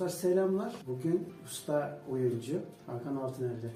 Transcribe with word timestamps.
Dostlar 0.00 0.18
selamlar. 0.18 0.74
Bugün 0.86 1.28
usta 1.44 1.98
oyuncu 2.10 2.60
Hakan 2.86 3.16
Altıner'le 3.16 3.70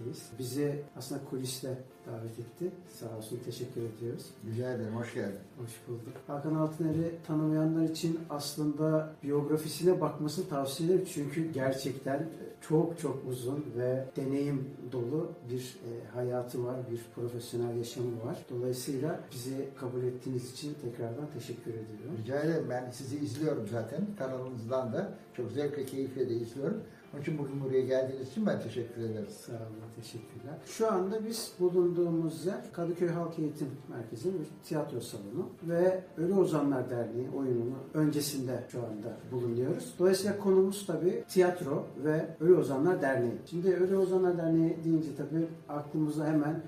birlikteyiz. 0.00 0.22
Bizi 0.38 0.82
aslında 0.96 1.20
kuliste 1.30 1.78
davet 2.06 2.38
etti. 2.38 2.70
Sağ 3.00 3.16
olsun 3.16 3.40
teşekkür 3.44 3.80
ediyoruz. 3.80 4.26
Rica 4.46 4.72
ederim, 4.72 4.96
hoş 4.96 5.14
geldin. 5.14 5.38
Hoş 5.58 5.70
bulduk. 5.88 6.16
Hakan 6.26 6.54
Altıner'i 6.54 7.14
tanımayanlar 7.26 7.84
için 7.84 8.20
aslında 8.30 9.12
biyografisine 9.22 10.00
bakmasını 10.00 10.48
tavsiye 10.48 10.88
ederim. 10.88 11.08
Çünkü 11.14 11.52
gerçekten 11.52 12.28
çok 12.60 12.98
çok 12.98 13.22
uzun 13.28 13.64
ve 13.76 14.04
deneyim 14.16 14.70
dolu 14.92 15.28
bir 15.50 15.60
e, 15.60 15.90
hayatı 16.14 16.64
var, 16.64 16.76
bir 16.90 17.00
profesyonel 17.14 17.76
yaşamı 17.76 18.24
var. 18.24 18.38
Dolayısıyla 18.50 19.20
bizi 19.32 19.68
kabul 19.80 20.02
ettiğiniz 20.02 20.52
için 20.52 20.74
tekrardan 20.74 21.26
teşekkür 21.34 21.70
ediyorum. 21.70 22.18
Rica 22.22 22.40
ederim, 22.40 22.66
ben 22.70 22.90
sizi 22.90 23.16
izliyorum 23.16 23.68
zaten 23.72 24.06
kanalınızdan 24.18 24.92
da. 24.92 25.12
Çok 25.36 25.52
zevkle, 25.52 25.86
keyifle 25.86 26.28
de 26.28 26.34
izliyorum. 26.34 26.82
Onun 27.14 27.22
için 27.22 27.38
bugün 27.38 27.60
buraya 27.60 27.80
geldiğiniz 27.80 28.30
için 28.30 28.46
ben 28.46 28.62
teşekkür 28.62 29.02
ederim. 29.02 29.26
Sağ 29.28 29.52
olun, 29.52 29.90
teşekkürler. 29.96 30.54
Şu 30.66 30.92
anda 30.92 31.24
biz 31.24 31.52
bulunduğumuz 31.60 32.46
yer 32.46 32.72
Kadıköy 32.72 33.08
Halk 33.08 33.38
Eğitim 33.38 33.68
Merkezi'nin 33.88 34.40
bir 34.40 34.46
tiyatro 34.64 35.00
salonu 35.00 35.48
ve 35.62 36.04
Ölü 36.16 36.34
Ozanlar 36.34 36.90
Derneği 36.90 37.30
oyununu 37.30 37.76
öncesinde 37.94 38.64
şu 38.68 38.78
anda 38.78 39.16
bulunuyoruz. 39.32 39.94
Dolayısıyla 39.98 40.38
konumuz 40.38 40.86
tabii 40.86 41.24
tiyatro 41.28 41.86
ve 42.04 42.26
Ölü 42.40 42.54
Ozanlar 42.54 43.02
Derneği. 43.02 43.34
Şimdi 43.46 43.74
Ölü 43.74 43.96
Ozanlar 43.96 44.38
Derneği 44.38 44.76
deyince 44.84 45.08
tabii 45.16 45.48
aklımıza 45.68 46.26
hemen 46.26 46.62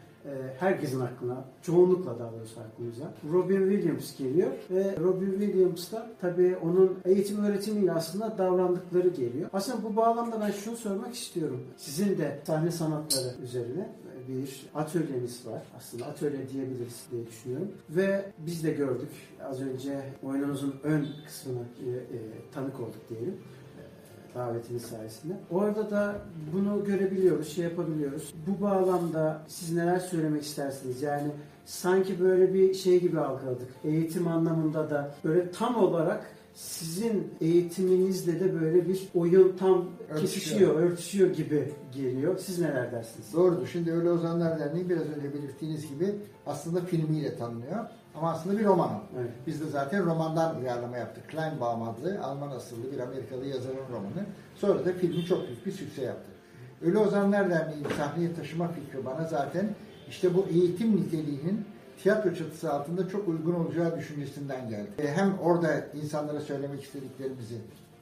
herkesin 0.58 1.00
aklına, 1.00 1.44
çoğunlukla 1.62 2.18
daha 2.18 2.32
doğrusu 2.32 2.60
aklımıza 2.60 3.12
Robin 3.32 3.70
Williams 3.70 4.18
geliyor 4.18 4.50
ve 4.70 4.96
Robin 5.00 5.30
Williams 5.30 5.92
da 5.92 6.10
tabii 6.20 6.56
onun 6.62 6.98
eğitim 7.04 7.44
öğretimiyle 7.44 7.92
aslında 7.92 8.38
davrandıkları 8.38 9.08
geliyor. 9.08 9.50
Aslında 9.52 9.84
bu 9.84 9.96
bağlamda 9.96 10.40
ben 10.40 10.50
şunu 10.50 10.76
sormak 10.76 11.14
istiyorum. 11.14 11.60
Sizin 11.76 12.18
de 12.18 12.40
sahne 12.46 12.70
sanatları 12.70 13.34
üzerine 13.42 13.88
bir 14.28 14.66
atölyeniz 14.74 15.46
var. 15.46 15.62
Aslında 15.76 16.06
atölye 16.06 16.48
diyebiliriz 16.48 17.06
diye 17.12 17.26
düşünüyorum. 17.26 17.68
Ve 17.90 18.32
biz 18.38 18.64
de 18.64 18.70
gördük 18.70 19.10
az 19.44 19.62
önce 19.62 20.02
oyununuzun 20.22 20.74
ön 20.82 21.06
kısmına 21.26 21.60
e, 21.60 21.90
e, 21.90 22.18
tanık 22.54 22.80
olduk 22.80 23.08
diyelim 23.08 23.36
davetiniz 24.34 24.82
sayesinde. 24.82 25.34
Orada 25.50 25.90
da 25.90 26.14
bunu 26.52 26.84
görebiliyoruz, 26.84 27.48
şey 27.54 27.64
yapabiliyoruz. 27.64 28.34
Bu 28.46 28.62
bağlamda 28.64 29.42
siz 29.48 29.72
neler 29.72 29.98
söylemek 29.98 30.42
istersiniz? 30.42 31.02
Yani 31.02 31.28
sanki 31.66 32.20
böyle 32.20 32.54
bir 32.54 32.74
şey 32.74 33.00
gibi 33.00 33.20
algıladık. 33.20 33.68
Eğitim 33.84 34.28
anlamında 34.28 34.90
da 34.90 35.14
böyle 35.24 35.50
tam 35.50 35.76
olarak 35.76 36.26
sizin 36.54 37.28
eğitiminizle 37.40 38.40
de 38.40 38.60
böyle 38.60 38.88
bir 38.88 39.08
oyun 39.14 39.56
tam 39.56 39.84
Örtüşüyor. 40.10 40.20
kesişiyor, 40.20 40.74
örtüşüyor 40.74 41.30
gibi 41.30 41.72
geliyor. 41.94 42.38
Siz 42.38 42.58
neler 42.58 42.92
dersiniz? 42.92 43.32
Doğrudur. 43.34 43.66
Şimdi 43.66 43.92
Ölü 43.92 44.10
Ozanlar 44.10 44.58
Derneği 44.58 44.88
biraz 44.88 45.02
önce 45.02 45.34
belirttiğiniz 45.34 45.88
gibi 45.88 46.14
aslında 46.46 46.80
filmiyle 46.80 47.36
tanınıyor. 47.36 47.84
Ama 48.14 48.30
aslında 48.30 48.58
bir 48.58 48.64
roman. 48.64 48.90
Evet. 49.20 49.30
Biz 49.46 49.60
de 49.60 49.64
zaten 49.66 50.06
romandan 50.06 50.60
uyarlama 50.60 50.96
yaptık. 50.96 51.28
Kleinbaum 51.28 51.82
adlı 51.82 52.20
Alman 52.22 52.50
asıllı 52.50 52.92
bir 52.92 52.98
Amerikalı 53.00 53.46
yazarın 53.46 53.88
romanı. 53.92 54.26
Sonra 54.56 54.84
da 54.84 54.92
filmi 54.92 55.24
çok 55.24 55.46
büyük 55.46 55.66
bir 55.66 55.72
sükse 55.72 56.02
yaptı. 56.02 56.30
Ölü 56.82 56.98
Ozanlar 56.98 57.50
Derneği'ni 57.50 57.86
sahneye 57.96 58.34
taşıma 58.34 58.68
fikri 58.68 59.04
bana 59.04 59.24
zaten 59.24 59.68
işte 60.08 60.34
bu 60.34 60.46
eğitim 60.50 60.96
niteliğinin 60.96 61.64
tiyatro 62.02 62.34
çatısı 62.34 62.72
altında 62.72 63.08
çok 63.08 63.28
uygun 63.28 63.54
olacağı 63.54 63.98
düşüncesinden 63.98 64.68
geldi. 64.68 64.90
E, 64.98 65.08
Hem 65.08 65.38
orada 65.38 65.84
insanlara 66.02 66.40
söylemek 66.40 66.82
istediklerimizi 66.82 67.54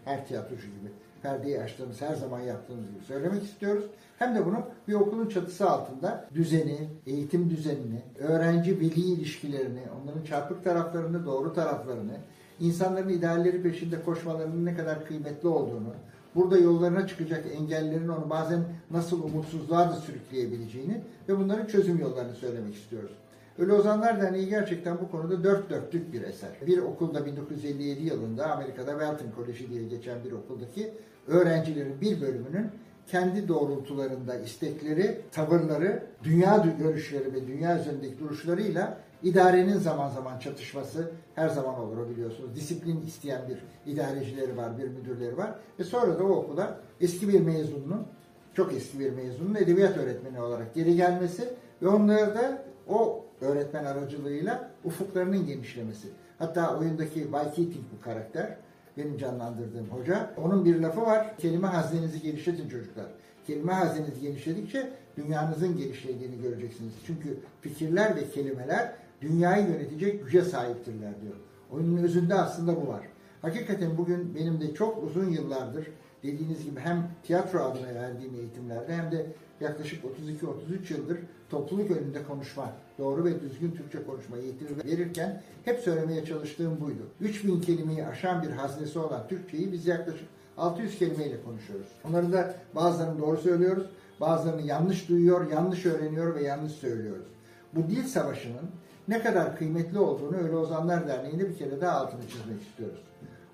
her 0.08 0.26
tiyatrocu 0.26 0.66
gibi 0.66 0.90
perdeyi 1.22 1.60
açtığımız, 1.60 2.00
her 2.00 2.14
zaman 2.14 2.40
yaptığımız 2.40 2.86
gibi 2.86 3.04
söylemek 3.04 3.42
istiyoruz. 3.42 3.84
Hem 4.18 4.34
de 4.34 4.46
bunu 4.46 4.62
bir 4.88 4.94
okulun 4.94 5.28
çatısı 5.28 5.70
altında 5.70 6.28
düzeni, 6.34 6.88
eğitim 7.06 7.50
düzenini, 7.50 8.02
öğrenci-veli 8.18 9.00
ilişkilerini, 9.00 9.80
onların 10.02 10.24
çarpık 10.24 10.64
taraflarını, 10.64 11.26
doğru 11.26 11.52
taraflarını, 11.54 12.16
insanların 12.60 13.08
idealleri 13.08 13.62
peşinde 13.62 14.02
koşmalarının 14.02 14.64
ne 14.66 14.76
kadar 14.76 15.06
kıymetli 15.06 15.48
olduğunu, 15.48 15.94
burada 16.34 16.58
yollarına 16.58 17.06
çıkacak 17.06 17.44
engellerin 17.60 18.08
onu 18.08 18.30
bazen 18.30 18.64
nasıl 18.90 19.22
umutsuzluğa 19.22 19.90
da 19.90 19.94
sürükleyebileceğini 19.94 21.00
ve 21.28 21.38
bunların 21.38 21.66
çözüm 21.66 21.98
yollarını 21.98 22.34
söylemek 22.34 22.74
istiyoruz. 22.74 23.12
Ölü 23.58 23.72
Ozanlar 23.72 24.22
Derneği 24.22 24.48
gerçekten 24.48 24.98
bu 25.00 25.10
konuda 25.10 25.44
dört 25.44 25.70
dörtlük 25.70 26.12
bir 26.12 26.22
eser. 26.22 26.50
Bir 26.66 26.78
okulda 26.78 27.26
1957 27.26 28.06
yılında 28.06 28.52
Amerika'da 28.52 28.90
Welton 28.90 29.30
Koleji 29.36 29.70
diye 29.70 29.84
geçen 29.84 30.24
bir 30.24 30.32
okuldaki 30.32 30.92
öğrencilerin 31.26 32.00
bir 32.00 32.20
bölümünün 32.20 32.70
kendi 33.06 33.48
doğrultularında 33.48 34.38
istekleri, 34.38 35.20
tavırları, 35.32 36.02
dünya 36.24 36.66
görüşleri 36.78 37.34
ve 37.34 37.46
dünya 37.46 37.80
üzerindeki 37.80 38.18
duruşlarıyla 38.18 38.98
idarenin 39.22 39.78
zaman 39.78 40.08
zaman 40.08 40.38
çatışması 40.38 41.10
her 41.34 41.48
zaman 41.48 41.80
olur 41.80 42.08
biliyorsunuz. 42.10 42.56
Disiplin 42.56 43.06
isteyen 43.06 43.42
bir 43.48 43.92
idarecileri 43.92 44.56
var, 44.56 44.78
bir 44.78 44.88
müdürleri 44.88 45.36
var. 45.36 45.54
Ve 45.78 45.84
sonra 45.84 46.18
da 46.18 46.24
o 46.24 46.30
okula 46.30 46.80
eski 47.00 47.28
bir 47.28 47.40
mezunun, 47.40 48.06
çok 48.54 48.72
eski 48.72 49.00
bir 49.00 49.10
mezunun 49.10 49.54
edebiyat 49.54 49.96
öğretmeni 49.96 50.42
olarak 50.42 50.74
geri 50.74 50.96
gelmesi 50.96 51.48
ve 51.82 51.88
onları 51.88 52.34
da 52.34 52.62
o 52.88 53.27
öğretmen 53.40 53.84
aracılığıyla 53.84 54.70
ufuklarının 54.84 55.46
genişlemesi. 55.46 56.08
Hatta 56.38 56.78
oyundaki 56.78 57.32
Val 57.32 57.44
Keating 57.44 57.84
bu 57.96 58.04
karakter 58.04 58.56
benim 58.96 59.18
canlandırdığım 59.18 59.88
hoca. 59.90 60.30
Onun 60.36 60.64
bir 60.64 60.80
lafı 60.80 61.00
var. 61.00 61.36
Kelime 61.38 61.66
haznenizi 61.66 62.22
genişletin 62.22 62.68
çocuklar. 62.68 63.06
Kelime 63.46 63.72
haznenizi 63.72 64.20
genişledikçe 64.20 64.90
dünyanızın 65.16 65.76
genişlediğini 65.76 66.42
göreceksiniz. 66.42 66.92
Çünkü 67.06 67.38
fikirler 67.60 68.16
ve 68.16 68.30
kelimeler 68.30 68.92
dünyayı 69.20 69.66
yönetecek 69.66 70.24
güce 70.24 70.42
sahiptirler 70.42 71.20
diyor. 71.22 71.34
Oyunun 71.70 72.02
özünde 72.02 72.34
aslında 72.34 72.76
bu 72.76 72.88
var. 72.88 73.02
Hakikaten 73.42 73.98
bugün 73.98 74.34
benim 74.34 74.60
de 74.60 74.74
çok 74.74 75.02
uzun 75.04 75.30
yıllardır 75.30 75.86
dediğiniz 76.22 76.64
gibi 76.64 76.80
hem 76.80 77.10
tiyatro 77.22 77.60
adına 77.60 77.94
verdiğim 77.94 78.34
eğitimlerde 78.34 78.96
hem 78.96 79.12
de 79.12 79.26
yaklaşık 79.60 80.04
32-33 80.04 80.92
yıldır 80.92 81.18
topluluk 81.50 81.90
önünde 81.90 82.22
konuşma, 82.22 82.72
doğru 82.98 83.24
ve 83.24 83.40
düzgün 83.40 83.70
Türkçe 83.70 84.04
konuşma 84.06 84.36
eğitimi 84.36 84.84
verirken 84.84 85.42
hep 85.64 85.80
söylemeye 85.80 86.24
çalıştığım 86.24 86.80
buydu. 86.80 87.02
3000 87.20 87.60
kelimeyi 87.60 88.06
aşan 88.06 88.42
bir 88.42 88.50
haznesi 88.50 88.98
olan 88.98 89.28
Türkçeyi 89.28 89.72
biz 89.72 89.86
yaklaşık 89.86 90.28
600 90.58 90.98
kelimeyle 90.98 91.42
konuşuyoruz. 91.42 91.88
Onları 92.08 92.32
da 92.32 92.54
bazılarını 92.74 93.18
doğru 93.18 93.36
söylüyoruz, 93.36 93.86
bazılarını 94.20 94.62
yanlış 94.62 95.08
duyuyor, 95.08 95.50
yanlış 95.50 95.86
öğreniyor 95.86 96.34
ve 96.34 96.42
yanlış 96.42 96.72
söylüyoruz. 96.72 97.26
Bu 97.74 97.90
dil 97.90 98.04
savaşının 98.04 98.70
ne 99.08 99.22
kadar 99.22 99.56
kıymetli 99.58 99.98
olduğunu 99.98 100.36
Öyle 100.36 100.56
Ozanlar 100.56 101.08
Derneği'nde 101.08 101.48
bir 101.48 101.56
kere 101.56 101.80
daha 101.80 101.98
altını 101.98 102.20
çizmek 102.20 102.62
istiyoruz. 102.62 103.00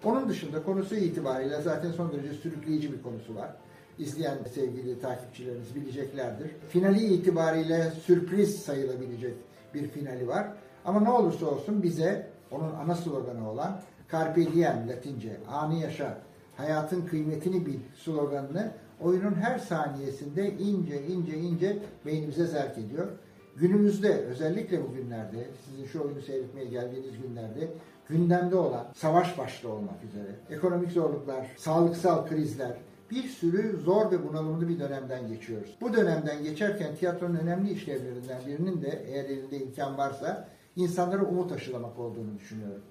Onun 0.04 0.28
dışında 0.28 0.62
konusu 0.62 0.94
itibariyle 0.94 1.62
zaten 1.62 1.92
son 1.92 2.12
derece 2.12 2.34
sürükleyici 2.34 2.92
bir 2.92 3.02
konusu 3.02 3.34
var. 3.34 3.50
İzleyen 3.98 4.38
sevgili 4.54 5.00
takipçilerimiz 5.00 5.74
bileceklerdir. 5.74 6.50
Finali 6.68 7.04
itibariyle 7.04 7.90
sürpriz 7.90 8.62
sayılabilecek 8.62 9.34
bir 9.74 9.88
finali 9.88 10.28
var. 10.28 10.46
Ama 10.84 11.00
ne 11.00 11.10
olursa 11.10 11.46
olsun 11.46 11.82
bize 11.82 12.26
onun 12.50 12.74
ana 12.74 12.94
sloganı 12.94 13.50
olan 13.50 13.80
Carpe 14.12 14.52
Diem 14.52 14.88
Latince, 14.88 15.36
anı 15.48 15.74
yaşa 15.74 16.18
hayatın 16.56 17.06
kıymetini 17.06 17.66
bil 17.66 17.78
sloganını 17.96 18.70
oyunun 19.00 19.34
her 19.34 19.58
saniyesinde 19.58 20.52
ince 20.52 21.06
ince 21.06 21.36
ince 21.36 21.78
beynimize 22.06 22.46
zerk 22.46 22.78
ediyor. 22.78 23.08
Günümüzde 23.56 24.14
özellikle 24.14 24.82
bu 24.82 24.94
günlerde 24.94 25.46
sizin 25.64 25.86
şu 25.86 26.04
oyunu 26.04 26.22
seyretmeye 26.22 26.66
geldiğiniz 26.66 27.22
günlerde 27.22 27.68
gündemde 28.08 28.56
olan 28.56 28.86
savaş 28.94 29.38
başta 29.38 29.68
olmak 29.68 30.04
üzere 30.04 30.30
ekonomik 30.50 30.92
zorluklar, 30.92 31.46
sağlıksal 31.56 32.26
krizler 32.26 32.72
bir 33.10 33.22
sürü 33.22 33.76
zor 33.84 34.10
ve 34.10 34.28
bunalımlı 34.28 34.68
bir 34.68 34.80
dönemden 34.80 35.28
geçiyoruz. 35.28 35.76
Bu 35.80 35.92
dönemden 35.92 36.42
geçerken 36.42 36.96
tiyatronun 36.96 37.36
önemli 37.36 37.72
işlevlerinden 37.72 38.40
birinin 38.46 38.82
de 38.82 39.04
eğer 39.06 39.24
elinde 39.24 39.56
imkan 39.56 39.98
varsa 39.98 40.48
insanlara 40.76 41.24
umut 41.24 41.52
aşılamak 41.52 41.98
olduğunu 41.98 42.38
düşünüyorum. 42.38 42.82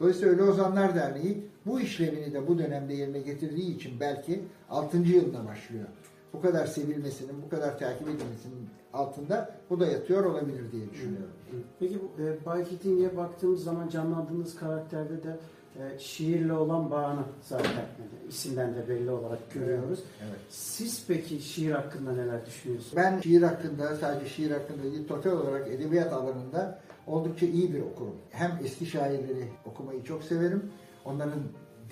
Dolayısıyla 0.00 0.34
Ölü 0.34 0.42
Ozanlar 0.42 0.94
Derneği 0.94 1.48
bu 1.66 1.80
işlevini 1.80 2.34
de 2.34 2.48
bu 2.48 2.58
dönemde 2.58 2.94
yerine 2.94 3.20
getirdiği 3.20 3.76
için 3.76 4.00
belki 4.00 4.44
6. 4.70 4.96
yılına 4.96 5.46
başlıyor. 5.46 5.86
Bu 6.32 6.40
kadar 6.40 6.66
sevilmesinin, 6.66 7.42
bu 7.42 7.48
kadar 7.48 7.78
takip 7.78 8.08
edilmesinin 8.08 8.68
altında 8.92 9.54
bu 9.70 9.80
da 9.80 9.86
yatıyor 9.86 10.24
olabilir 10.24 10.72
diye 10.72 10.90
düşünüyorum. 10.90 11.30
Peki 11.80 11.94
e, 11.94 12.46
Bay 12.46 12.64
Keating'e 12.64 13.16
baktığımız 13.16 13.64
zaman 13.64 13.88
canlandığınız 13.88 14.56
karakterde 14.56 15.22
de 15.22 15.38
e, 15.78 15.98
şiirle 15.98 16.52
olan 16.52 16.90
bağını 16.90 17.20
zaten 17.42 17.70
yani 17.70 18.28
isimden 18.28 18.74
de 18.74 18.88
belli 18.88 19.10
olarak 19.10 19.50
görüyoruz. 19.54 20.00
Evet. 20.20 20.40
Siz 20.48 21.04
peki 21.08 21.40
şiir 21.40 21.72
hakkında 21.72 22.12
neler 22.12 22.46
düşünüyorsunuz? 22.46 22.96
Ben 22.96 23.20
şiir 23.20 23.42
hakkında, 23.42 23.96
sadece 23.96 24.28
şiir 24.28 24.50
hakkında 24.50 24.82
değil, 24.82 25.08
total 25.08 25.30
olarak 25.30 25.68
edebiyat 25.68 26.12
alanında 26.12 26.78
oldukça 27.06 27.46
iyi 27.46 27.74
bir 27.74 27.80
okurum. 27.80 28.16
Hem 28.30 28.58
eski 28.64 28.86
şairleri 28.86 29.48
okumayı 29.66 30.04
çok 30.04 30.22
severim, 30.22 30.70
onların 31.04 31.42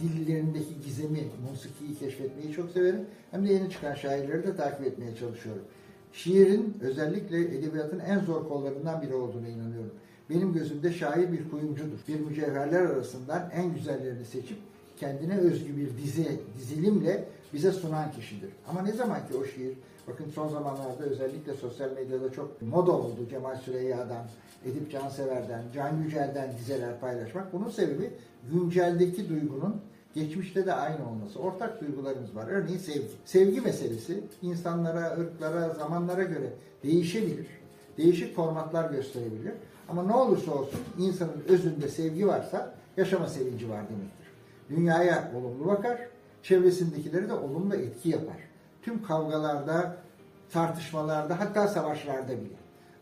dillerindeki 0.01 0.81
gizemi, 0.85 1.25
musikiyi 1.51 1.95
keşfetmeyi 1.99 2.53
çok 2.53 2.71
severim. 2.71 3.07
Hem 3.31 3.47
de 3.47 3.53
yeni 3.53 3.71
çıkan 3.71 3.95
şairleri 3.95 4.47
de 4.47 4.57
takip 4.57 4.87
etmeye 4.87 5.17
çalışıyorum. 5.17 5.63
Şiirin 6.13 6.77
özellikle 6.81 7.59
edebiyatın 7.59 7.99
en 7.99 8.21
zor 8.21 8.49
kollarından 8.49 9.03
biri 9.03 9.15
olduğuna 9.15 9.49
inanıyorum. 9.49 9.95
Benim 10.31 10.53
gözümde 10.53 10.93
şair 10.93 11.33
bir 11.33 11.51
kuyumcudur. 11.51 11.99
Bir 12.09 12.21
mücevherler 12.21 12.81
arasından 12.81 13.51
en 13.55 13.75
güzellerini 13.75 14.25
seçip 14.25 14.59
kendine 14.97 15.39
özgü 15.39 15.77
bir 15.77 16.03
dizi, 16.03 16.41
dizilimle 16.59 17.25
bize 17.53 17.73
sunan 17.73 18.13
kişidir. 18.13 18.51
Ama 18.69 18.83
ne 18.83 18.93
zaman 18.93 19.19
ki 19.29 19.37
o 19.43 19.45
şiir, 19.45 19.75
bakın 20.09 20.25
son 20.35 20.49
zamanlarda 20.49 21.05
özellikle 21.05 21.55
sosyal 21.55 21.93
medyada 21.93 22.33
çok 22.33 22.63
moda 22.63 22.93
oldu 22.93 23.27
Cemal 23.31 23.57
Süreyya'dan, 23.57 24.27
Edip 24.67 24.91
Cansever'den, 24.91 25.63
Can 25.75 25.97
Yücel'den 26.05 26.53
dizeler 26.59 27.01
paylaşmak. 27.01 27.53
Bunun 27.53 27.71
sebebi 27.71 28.11
günceldeki 28.53 29.29
duygunun 29.29 29.77
geçmişte 30.15 30.67
de 30.67 30.73
aynı 30.73 31.11
olması. 31.11 31.39
Ortak 31.39 31.81
duygularımız 31.81 32.37
var. 32.37 32.47
Örneğin 32.49 32.79
sevgi. 32.79 33.09
Sevgi 33.25 33.61
meselesi 33.61 34.21
insanlara, 34.43 35.17
ırklara, 35.21 35.69
zamanlara 35.69 36.23
göre 36.23 36.53
değişebilir. 36.83 37.47
Değişik 37.99 38.37
formatlar 38.37 38.91
gösterebilir. 38.91 39.53
Ama 39.89 40.03
ne 40.03 40.15
olursa 40.15 40.55
olsun 40.55 40.81
insanın 40.99 41.45
özünde 41.49 41.89
sevgi 41.89 42.27
varsa 42.27 42.75
yaşama 42.97 43.27
sevinci 43.27 43.71
var 43.71 43.83
demektir. 43.89 44.27
Dünyaya 44.71 45.33
olumlu 45.37 45.67
bakar, 45.67 45.99
çevresindekileri 46.43 47.29
de 47.29 47.33
olumlu 47.35 47.75
etki 47.75 48.09
yapar. 48.09 48.37
Tüm 48.83 49.03
kavgalarda, 49.03 49.97
tartışmalarda, 50.53 51.41
hatta 51.41 51.69
savaşlarda 51.69 52.33
bile. 52.33 52.55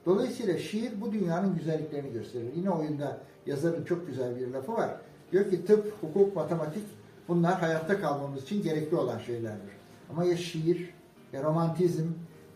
Dolayısıyla 0.06 0.58
şiir 0.58 1.00
bu 1.00 1.12
dünyanın 1.12 1.54
güzelliklerini 1.54 2.12
gösterir. 2.12 2.52
Yine 2.56 2.70
oyunda 2.70 3.18
yazarın 3.46 3.84
çok 3.84 4.06
güzel 4.06 4.36
bir 4.36 4.48
lafı 4.48 4.72
var. 4.72 4.90
Diyor 5.32 5.50
ki 5.50 5.64
tıp, 5.66 5.92
hukuk, 6.00 6.36
matematik 6.36 6.84
bunlar 7.28 7.60
hayatta 7.60 8.00
kalmamız 8.00 8.42
için 8.42 8.62
gerekli 8.62 8.96
olan 8.96 9.18
şeylerdir. 9.18 9.72
Ama 10.10 10.24
ya 10.24 10.36
şiir, 10.36 10.94
ya 11.32 11.42
romantizm, 11.42 12.06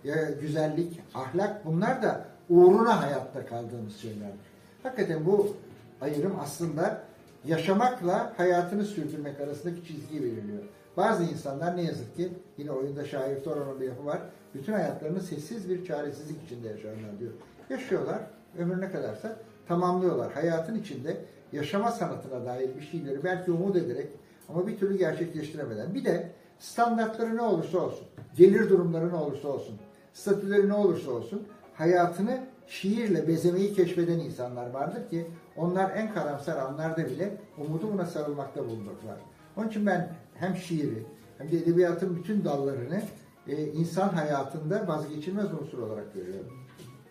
ya 0.04 0.30
güzellik, 0.40 1.00
ahlak 1.14 1.66
bunlar 1.66 2.02
da 2.02 2.24
uğruna 2.50 3.02
hayatta 3.02 3.46
kaldığımız 3.46 3.96
şeylerdir. 3.96 4.46
Hakikaten 4.82 5.26
bu 5.26 5.56
ayrım 6.00 6.36
aslında 6.40 7.02
yaşamakla 7.44 8.32
hayatını 8.36 8.84
sürdürmek 8.84 9.40
arasındaki 9.40 9.84
çizgiyi 9.86 10.22
belirliyor. 10.22 10.62
Bazı 10.96 11.24
insanlar 11.24 11.76
ne 11.76 11.82
yazık 11.82 12.16
ki 12.16 12.32
yine 12.58 12.70
oyunda 12.70 13.04
şair 13.04 13.44
Toron'un 13.44 13.80
bir 13.80 13.88
lafı 13.88 14.06
var. 14.06 14.18
Bütün 14.54 14.72
hayatlarını 14.72 15.20
sessiz 15.20 15.70
bir 15.70 15.84
çaresizlik 15.84 16.44
içinde 16.44 16.68
yaşarlar 16.68 17.18
diyor. 17.20 17.32
Yaşıyorlar, 17.70 18.18
ömrüne 18.58 18.90
kadarsa 18.90 19.36
tamamlıyorlar. 19.68 20.32
Hayatın 20.32 20.78
içinde 20.78 21.16
yaşama 21.52 21.90
sanatına 21.90 22.44
dair 22.46 22.76
bir 22.76 22.82
şeyleri 22.82 23.24
belki 23.24 23.50
umut 23.50 23.76
ederek 23.76 24.08
ama 24.48 24.66
bir 24.66 24.78
türlü 24.78 24.98
gerçekleştiremeden. 24.98 25.94
Bir 25.94 26.04
de 26.04 26.28
standartları 26.58 27.36
ne 27.36 27.42
olursa 27.42 27.78
olsun, 27.78 28.06
gelir 28.36 28.70
durumları 28.70 29.08
ne 29.08 29.16
olursa 29.16 29.48
olsun, 29.48 29.76
statüleri 30.12 30.68
ne 30.68 30.74
olursa 30.74 31.10
olsun 31.10 31.42
hayatını 31.78 32.40
şiirle 32.66 33.28
bezemeyi 33.28 33.74
keşfeden 33.74 34.18
insanlar 34.18 34.70
vardır 34.70 35.08
ki 35.10 35.26
onlar 35.56 35.90
en 35.96 36.14
karamsar 36.14 36.56
anlarda 36.56 37.06
bile 37.06 37.36
umudu 37.58 37.92
buna 37.92 38.06
sarılmakta 38.06 38.64
bulunurlar. 38.64 39.18
Onun 39.56 39.68
için 39.68 39.86
ben 39.86 40.12
hem 40.34 40.56
şiiri 40.56 41.06
hem 41.38 41.50
de 41.50 41.56
edebiyatın 41.56 42.16
bütün 42.16 42.44
dallarını 42.44 43.02
e, 43.48 43.66
insan 43.66 44.08
hayatında 44.08 44.88
vazgeçilmez 44.88 45.54
unsur 45.54 45.78
olarak 45.78 46.14
görüyorum. 46.14 46.66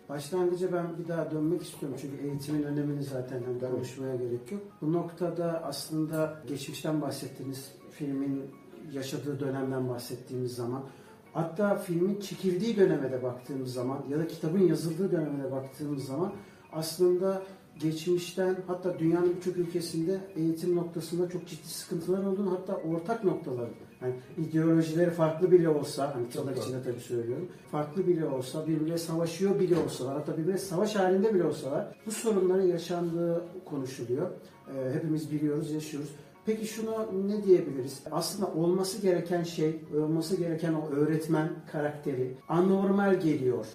Başlangıca 0.08 0.72
ben 0.72 0.98
bir 0.98 1.08
daha 1.08 1.30
dönmek 1.30 1.62
istiyorum 1.62 1.98
çünkü 2.00 2.26
eğitimin 2.26 2.62
önemini 2.62 3.02
zaten 3.02 3.42
hani 3.42 3.58
Tabii. 3.58 3.72
konuşmaya 3.72 4.16
gerek 4.16 4.52
yok. 4.52 4.62
Bu 4.82 4.92
noktada 4.92 5.62
aslında 5.64 6.42
geçmişten 6.46 7.02
bahsettiğiniz 7.02 7.72
filmin 7.90 8.50
yaşadığı 8.92 9.40
dönemden 9.40 9.88
bahsettiğimiz 9.88 10.54
zaman 10.54 10.82
hatta 11.36 11.76
filmin 11.76 12.20
çekildiği 12.20 12.76
döneme 12.76 13.12
de 13.12 13.22
baktığımız 13.22 13.72
zaman 13.72 14.04
ya 14.08 14.18
da 14.18 14.26
kitabın 14.26 14.58
yazıldığı 14.58 15.12
döneme 15.12 15.44
de 15.44 15.52
baktığımız 15.52 16.04
zaman 16.04 16.32
aslında 16.72 17.42
geçmişten 17.80 18.56
hatta 18.66 18.98
dünyanın 18.98 19.36
birçok 19.36 19.56
ülkesinde 19.56 20.20
eğitim 20.36 20.76
noktasında 20.76 21.28
çok 21.28 21.46
ciddi 21.46 21.68
sıkıntılar 21.68 22.24
olduğunu 22.24 22.52
hatta 22.52 22.76
ortak 22.76 23.24
noktaları 23.24 23.70
yani 24.02 24.14
ideolojileri 24.38 25.10
farklı 25.10 25.52
bile 25.52 25.68
olsa 25.68 26.14
hani 26.14 26.28
tırnak 26.28 26.58
içinde 26.58 26.82
tabii 26.82 27.00
söylüyorum 27.00 27.48
farklı 27.70 28.06
bile 28.06 28.26
olsa 28.26 28.66
birbirine 28.66 28.98
savaşıyor 28.98 29.60
bile 29.60 29.76
olsalar 29.76 30.14
hatta 30.14 30.38
birbirine 30.38 30.58
savaş 30.58 30.96
halinde 30.96 31.34
bile 31.34 31.44
olsalar 31.44 31.94
bu 32.06 32.10
sorunların 32.10 32.66
yaşandığı 32.66 33.44
konuşuluyor. 33.64 34.30
Ee, 34.74 34.94
hepimiz 34.94 35.32
biliyoruz, 35.32 35.70
yaşıyoruz. 35.70 36.10
Peki 36.46 36.66
şunu 36.66 37.06
ne 37.26 37.44
diyebiliriz? 37.44 38.00
Aslında 38.10 38.52
olması 38.52 39.02
gereken 39.02 39.42
şey, 39.42 39.80
olması 39.94 40.36
gereken 40.36 40.72
o 40.72 40.90
öğretmen 40.90 41.48
karakteri 41.72 42.34
anormal 42.48 43.20
geliyor. 43.20 43.66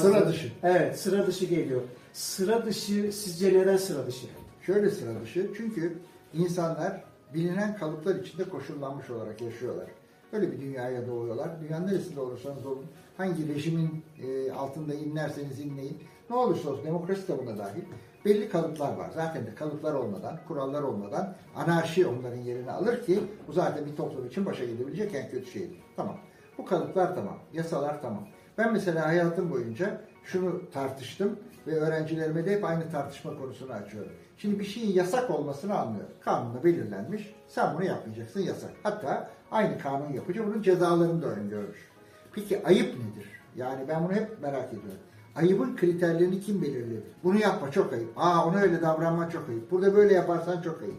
Sıra 0.00 0.28
dışı. 0.28 0.52
Evet, 0.62 0.98
sıra 1.00 1.26
dışı 1.26 1.44
geliyor. 1.44 1.82
Sıra 2.12 2.66
dışı 2.66 3.12
sizce 3.12 3.58
neden 3.58 3.76
sıra 3.76 4.06
dışı? 4.06 4.26
Şöyle 4.62 4.90
sıra 4.90 5.20
dışı 5.20 5.50
çünkü 5.56 5.98
insanlar 6.34 7.04
bilinen 7.34 7.76
kalıplar 7.76 8.14
içinde 8.14 8.44
koşullanmış 8.44 9.10
olarak 9.10 9.40
yaşıyorlar. 9.40 9.86
Öyle 10.32 10.52
bir 10.52 10.60
dünyaya 10.60 11.06
doğuyorlar. 11.06 11.50
Dünyanın 11.60 11.86
neresinde 11.86 12.20
olursanız 12.20 12.66
olun, 12.66 12.86
hangi 13.16 13.54
rejimin 13.54 14.02
e, 14.22 14.52
altında 14.52 14.94
inlerseniz 14.94 15.60
inleyin, 15.60 15.98
ne 16.30 16.36
olursa 16.36 16.70
olsun 16.70 16.84
demokrasi 16.84 17.28
de 17.28 17.38
buna 17.38 17.58
dahil. 17.58 17.82
Belli 18.24 18.48
kalıplar 18.48 18.96
var. 18.96 19.10
Zaten 19.14 19.46
de 19.46 19.54
kalıplar 19.54 19.94
olmadan, 19.94 20.38
kurallar 20.48 20.82
olmadan 20.82 21.34
anarşi 21.56 22.06
onların 22.06 22.40
yerini 22.40 22.70
alır 22.70 23.02
ki 23.02 23.20
bu 23.48 23.52
zaten 23.52 23.86
bir 23.86 23.96
toplum 23.96 24.26
için 24.26 24.46
başa 24.46 24.64
gidebilecek 24.64 25.14
en 25.14 25.30
kötü 25.30 25.50
şeydir. 25.50 25.78
Tamam. 25.96 26.18
Bu 26.58 26.64
kalıplar 26.64 27.14
tamam. 27.14 27.38
Yasalar 27.52 28.02
tamam. 28.02 28.26
Ben 28.58 28.72
mesela 28.72 29.06
hayatım 29.06 29.50
boyunca 29.50 30.00
şunu 30.24 30.70
tartıştım 30.70 31.38
ve 31.66 31.74
öğrencilerime 31.74 32.46
de 32.46 32.56
hep 32.56 32.64
aynı 32.64 32.90
tartışma 32.90 33.38
konusunu 33.38 33.72
açıyorum. 33.72 34.12
Şimdi 34.36 34.58
bir 34.58 34.64
şeyin 34.64 34.92
yasak 34.92 35.30
olmasını 35.30 35.78
anlıyorum. 35.78 36.12
Kanunda 36.20 36.64
belirlenmiş. 36.64 37.34
Sen 37.48 37.74
bunu 37.74 37.84
yapmayacaksın 37.84 38.40
yasak. 38.40 38.70
Hatta 38.82 39.30
aynı 39.50 39.78
kanun 39.78 40.12
yapıcı 40.12 40.46
bunun 40.46 40.62
cezalarını 40.62 41.22
da 41.22 41.26
öngörmüş. 41.26 41.88
Peki 42.32 42.66
ayıp 42.66 42.94
nedir? 42.94 43.28
Yani 43.56 43.88
ben 43.88 44.04
bunu 44.04 44.12
hep 44.12 44.42
merak 44.42 44.68
ediyorum. 44.68 45.00
Ayıbın 45.36 45.76
kriterlerini 45.76 46.40
kim 46.40 46.62
belirledi? 46.62 47.02
Bunu 47.24 47.38
yapma 47.38 47.70
çok 47.70 47.92
ayıp. 47.92 48.08
Aa 48.16 48.46
ona 48.46 48.58
öyle 48.60 48.82
davranma 48.82 49.30
çok 49.30 49.48
ayıp. 49.48 49.70
Burada 49.70 49.96
böyle 49.96 50.14
yaparsan 50.14 50.62
çok 50.62 50.82
ayıp. 50.82 50.98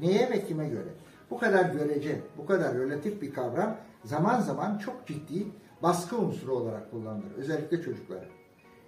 Neye 0.00 0.30
ve 0.30 0.44
kime 0.44 0.68
göre? 0.68 0.88
Bu 1.30 1.38
kadar 1.38 1.72
görece, 1.72 2.20
bu 2.38 2.46
kadar 2.46 2.74
relatif 2.74 3.22
bir 3.22 3.34
kavram 3.34 3.76
zaman 4.04 4.40
zaman 4.40 4.78
çok 4.78 5.06
ciddi 5.06 5.46
baskı 5.82 6.18
unsuru 6.18 6.52
olarak 6.52 6.90
kullanılır. 6.90 7.34
Özellikle 7.36 7.82
çocuklara. 7.82 8.24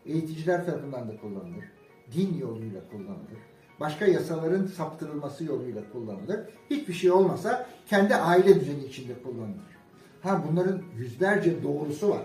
Eğiticiler 0.06 0.66
tarafından 0.66 1.08
da 1.08 1.16
kullanılır. 1.20 1.64
Din 2.12 2.38
yoluyla 2.38 2.80
kullanılır. 2.90 3.38
Başka 3.80 4.06
yasaların 4.06 4.66
saptırılması 4.66 5.44
yoluyla 5.44 5.82
kullanılır. 5.92 6.40
Hiçbir 6.70 6.94
şey 6.94 7.10
olmasa 7.10 7.66
kendi 7.86 8.14
aile 8.14 8.60
düzeni 8.60 8.84
içinde 8.84 9.22
kullanılır. 9.22 9.76
Ha 10.22 10.42
bunların 10.50 10.82
yüzlerce 10.96 11.62
doğrusu 11.62 12.10
var. 12.10 12.22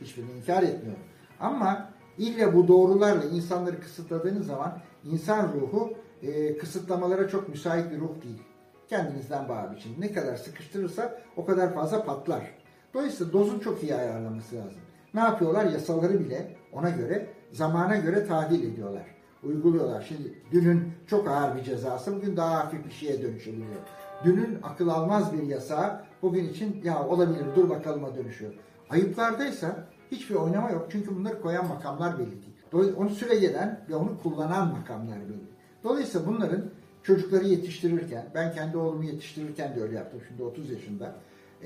Hiçbirini 0.00 0.32
inkar 0.32 0.62
etmiyorum. 0.62 1.02
Ama 1.40 1.91
illa 2.18 2.54
bu 2.54 2.68
doğrularla 2.68 3.24
insanları 3.24 3.80
kısıtladığınız 3.80 4.46
zaman 4.46 4.78
insan 5.04 5.52
ruhu 5.52 5.92
e, 6.22 6.58
kısıtlamalara 6.58 7.28
çok 7.28 7.48
müsait 7.48 7.90
bir 7.90 8.00
ruh 8.00 8.22
değil. 8.22 8.42
kendinizden 8.88 9.48
bağ 9.48 9.72
biçin. 9.76 10.00
Ne 10.00 10.12
kadar 10.12 10.36
sıkıştırırsa 10.36 11.18
o 11.36 11.44
kadar 11.44 11.74
fazla 11.74 12.04
patlar. 12.04 12.54
Dolayısıyla 12.94 13.32
dozun 13.32 13.58
çok 13.58 13.82
iyi 13.82 13.94
ayarlaması 13.94 14.56
lazım. 14.56 14.80
Ne 15.14 15.20
yapıyorlar? 15.20 15.64
Yasaları 15.64 16.20
bile 16.20 16.56
ona 16.72 16.90
göre, 16.90 17.26
zamana 17.52 17.96
göre 17.96 18.26
tadil 18.26 18.72
ediyorlar. 18.72 19.06
Uyguluyorlar. 19.42 20.02
Şimdi 20.08 20.34
dünün 20.52 20.92
çok 21.06 21.28
ağır 21.28 21.56
bir 21.56 21.62
cezası 21.62 22.16
bugün 22.16 22.36
daha 22.36 22.64
hafif 22.64 22.86
bir 22.86 22.90
şeye 22.90 23.22
dönüşebiliyor. 23.22 23.80
Dünün 24.24 24.58
akıl 24.62 24.88
almaz 24.88 25.32
bir 25.32 25.42
yasağı 25.42 26.04
bugün 26.22 26.48
için 26.48 26.80
ya 26.84 27.06
olabilir 27.08 27.44
dur 27.56 27.70
bakalıma 27.70 28.16
dönüşüyor. 28.16 28.52
Ayıplardaysa 28.90 29.86
hiçbir 30.12 30.34
oynama 30.34 30.70
yok. 30.70 30.88
Çünkü 30.92 31.16
bunları 31.16 31.40
koyan 31.40 31.68
makamlar 31.68 32.18
belli 32.18 32.30
değil. 32.30 32.94
Onu 32.96 33.10
süregelen 33.10 33.80
ve 33.90 33.94
onu 33.94 34.18
kullanan 34.22 34.68
makamlar 34.68 35.18
belli. 35.20 35.52
Dolayısıyla 35.84 36.26
bunların 36.26 36.64
çocukları 37.02 37.44
yetiştirirken, 37.44 38.26
ben 38.34 38.52
kendi 38.52 38.76
oğlumu 38.76 39.04
yetiştirirken 39.04 39.76
de 39.76 39.82
öyle 39.82 39.96
yaptım 39.96 40.20
şimdi 40.28 40.42
30 40.42 40.70
yaşında. 40.70 41.14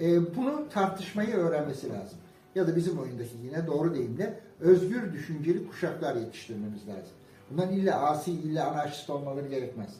e, 0.00 0.36
bunu 0.36 0.68
tartışmayı 0.68 1.34
öğrenmesi 1.34 1.90
lazım. 1.90 2.18
Ya 2.54 2.66
da 2.66 2.76
bizim 2.76 2.98
oyundaki 2.98 3.36
yine 3.44 3.66
doğru 3.66 3.94
deyimle 3.94 4.40
özgür 4.60 5.12
düşünceli 5.12 5.68
kuşaklar 5.68 6.16
yetiştirmemiz 6.16 6.88
lazım. 6.88 7.12
Bunların 7.50 7.72
illa 7.72 8.00
asi, 8.00 8.32
illa 8.32 8.70
anarşist 8.70 9.10
olmaları 9.10 9.48
gerekmez. 9.48 9.90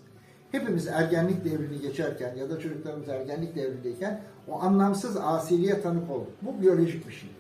Hepimiz 0.52 0.86
ergenlik 0.86 1.44
devrini 1.44 1.80
geçerken 1.80 2.36
ya 2.36 2.50
da 2.50 2.60
çocuklarımız 2.60 3.08
ergenlik 3.08 3.56
devrindeyken 3.56 4.20
o 4.48 4.60
anlamsız 4.60 5.16
asiliğe 5.16 5.80
tanık 5.80 6.10
olduk. 6.10 6.32
Bu 6.42 6.62
biyolojik 6.62 7.08
bir 7.08 7.12
şey. 7.12 7.30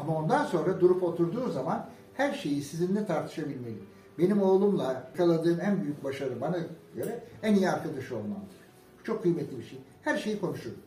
Ama 0.00 0.16
ondan 0.16 0.44
sonra 0.44 0.80
durup 0.80 1.02
oturduğu 1.02 1.50
zaman 1.50 1.86
her 2.14 2.32
şeyi 2.32 2.62
sizinle 2.62 3.06
tartışabilmeli. 3.06 3.78
Benim 4.18 4.42
oğlumla 4.42 4.92
yakaladığım 4.92 5.60
en 5.60 5.82
büyük 5.82 6.04
başarı 6.04 6.40
bana 6.40 6.56
göre 6.96 7.20
en 7.42 7.54
iyi 7.54 7.70
arkadaş 7.70 8.12
olmamdır. 8.12 8.56
Çok 9.04 9.22
kıymetli 9.22 9.58
bir 9.58 9.64
şey. 9.64 9.78
Her 10.02 10.18
şeyi 10.18 10.40
konuşurum. 10.40 10.78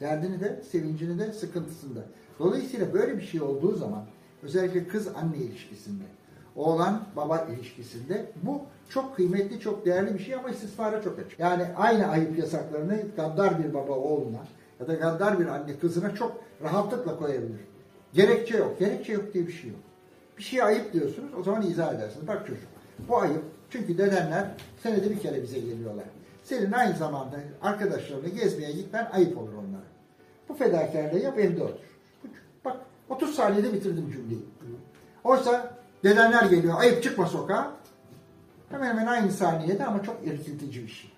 Derdini 0.00 0.40
de, 0.40 0.62
sevincini 0.70 1.18
de, 1.18 1.32
sıkıntısını 1.32 1.96
da. 1.96 2.04
Dolayısıyla 2.38 2.92
böyle 2.92 3.16
bir 3.16 3.22
şey 3.22 3.40
olduğu 3.42 3.76
zaman 3.76 4.04
özellikle 4.42 4.88
kız 4.88 5.08
anne 5.08 5.36
ilişkisinde, 5.36 6.04
oğlan 6.56 7.02
baba 7.16 7.38
ilişkisinde 7.38 8.32
bu 8.42 8.60
çok 8.88 9.16
kıymetli, 9.16 9.60
çok 9.60 9.86
değerli 9.86 10.14
bir 10.14 10.18
şey 10.18 10.34
ama 10.34 10.50
istismara 10.50 11.02
çok 11.02 11.18
açık. 11.18 11.38
Yani 11.38 11.66
aynı 11.76 12.06
ayıp 12.06 12.38
yasaklarını 12.38 13.02
gaddar 13.16 13.64
bir 13.64 13.74
baba 13.74 13.92
oğluna 13.92 14.40
ya 14.80 14.86
da 14.86 14.94
gaddar 14.94 15.40
bir 15.40 15.46
anne 15.46 15.78
kızına 15.78 16.14
çok 16.14 16.40
rahatlıkla 16.62 17.18
koyabilir. 17.18 17.60
Gerekçe 18.14 18.56
yok. 18.56 18.78
Gerekçe 18.78 19.12
yok 19.12 19.34
diye 19.34 19.46
bir 19.46 19.52
şey 19.52 19.70
yok. 19.70 19.80
Bir 20.38 20.42
şey 20.42 20.62
ayıp 20.62 20.92
diyorsunuz 20.92 21.30
o 21.40 21.42
zaman 21.42 21.62
izah 21.62 21.94
edersiniz. 21.94 22.28
Bak 22.28 22.46
çocuk 22.46 22.68
bu 23.08 23.18
ayıp. 23.18 23.42
Çünkü 23.70 23.98
dedenler 23.98 24.50
senede 24.82 25.10
bir 25.10 25.18
kere 25.18 25.42
bize 25.42 25.58
geliyorlar. 25.58 26.04
Senin 26.44 26.72
aynı 26.72 26.96
zamanda 26.96 27.36
arkadaşlarına 27.62 28.28
gezmeye 28.28 28.72
gitmen 28.72 29.08
ayıp 29.12 29.38
olur 29.38 29.52
onlara. 29.52 29.84
Bu 30.48 30.54
fedakarlığı 30.54 31.18
yap 31.18 31.38
evde 31.38 31.62
otur. 31.62 31.84
Bak 32.64 32.76
30 33.08 33.34
saniyede 33.34 33.72
bitirdim 33.72 34.10
cümleyi. 34.12 34.44
Oysa 35.24 35.74
dedenler 36.04 36.42
geliyor 36.42 36.74
ayıp 36.78 37.02
çıkma 37.02 37.26
sokağa. 37.26 37.72
Hemen 38.70 38.86
hemen 38.86 39.06
aynı 39.06 39.32
saniyede 39.32 39.86
ama 39.86 40.02
çok 40.02 40.26
irkiltici 40.26 40.82
bir 40.82 40.88
şey. 40.88 41.10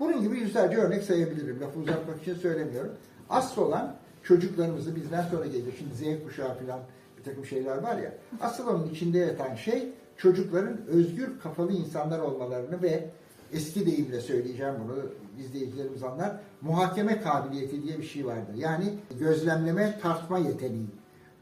Bunun 0.00 0.20
gibi 0.20 0.38
yüzlerce 0.38 0.76
örnek 0.76 1.02
sayabilirim. 1.02 1.60
Lafı 1.60 1.80
uzatmak 1.80 2.22
için 2.22 2.34
söylemiyorum. 2.34 2.92
Asıl 3.30 3.62
olan 3.62 3.96
çocuklarımızı 4.28 4.96
bizden 4.96 5.22
sonra 5.22 5.46
gelir. 5.46 5.74
Şimdi 5.78 5.94
Z 5.94 6.24
kuşağı 6.24 6.58
falan 6.58 6.80
bir 7.18 7.24
takım 7.24 7.46
şeyler 7.46 7.76
var 7.76 7.98
ya. 7.98 8.14
Asıl 8.40 8.66
onun 8.66 8.88
içinde 8.88 9.18
yatan 9.18 9.54
şey 9.54 9.88
çocukların 10.16 10.86
özgür 10.86 11.38
kafalı 11.42 11.72
insanlar 11.72 12.18
olmalarını 12.18 12.82
ve 12.82 13.10
eski 13.52 13.86
deyimle 13.86 14.20
söyleyeceğim 14.20 14.74
bunu 14.84 14.96
izleyicilerimiz 15.44 16.02
anlar. 16.02 16.40
Muhakeme 16.60 17.20
kabiliyeti 17.20 17.82
diye 17.82 17.98
bir 17.98 18.04
şey 18.04 18.26
vardır. 18.26 18.54
Yani 18.56 18.94
gözlemleme, 19.20 19.98
tartma 20.02 20.38
yeteneği. 20.38 20.90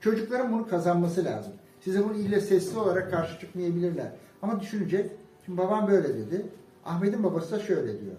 Çocukların 0.01 0.53
bunu 0.53 0.69
kazanması 0.69 1.25
lazım. 1.25 1.53
Size 1.81 2.05
bunu 2.05 2.15
ille 2.15 2.41
sesli 2.41 2.79
olarak 2.79 3.11
karşı 3.11 3.41
çıkmayabilirler. 3.41 4.13
Ama 4.43 4.61
düşünecek. 4.61 5.11
Şimdi 5.47 5.59
babam 5.59 5.89
böyle 5.89 6.09
dedi. 6.09 6.47
Ahmet'in 6.85 7.25
babası 7.25 7.53
da 7.53 7.61
şöyle 7.61 8.01
diyor. 8.01 8.17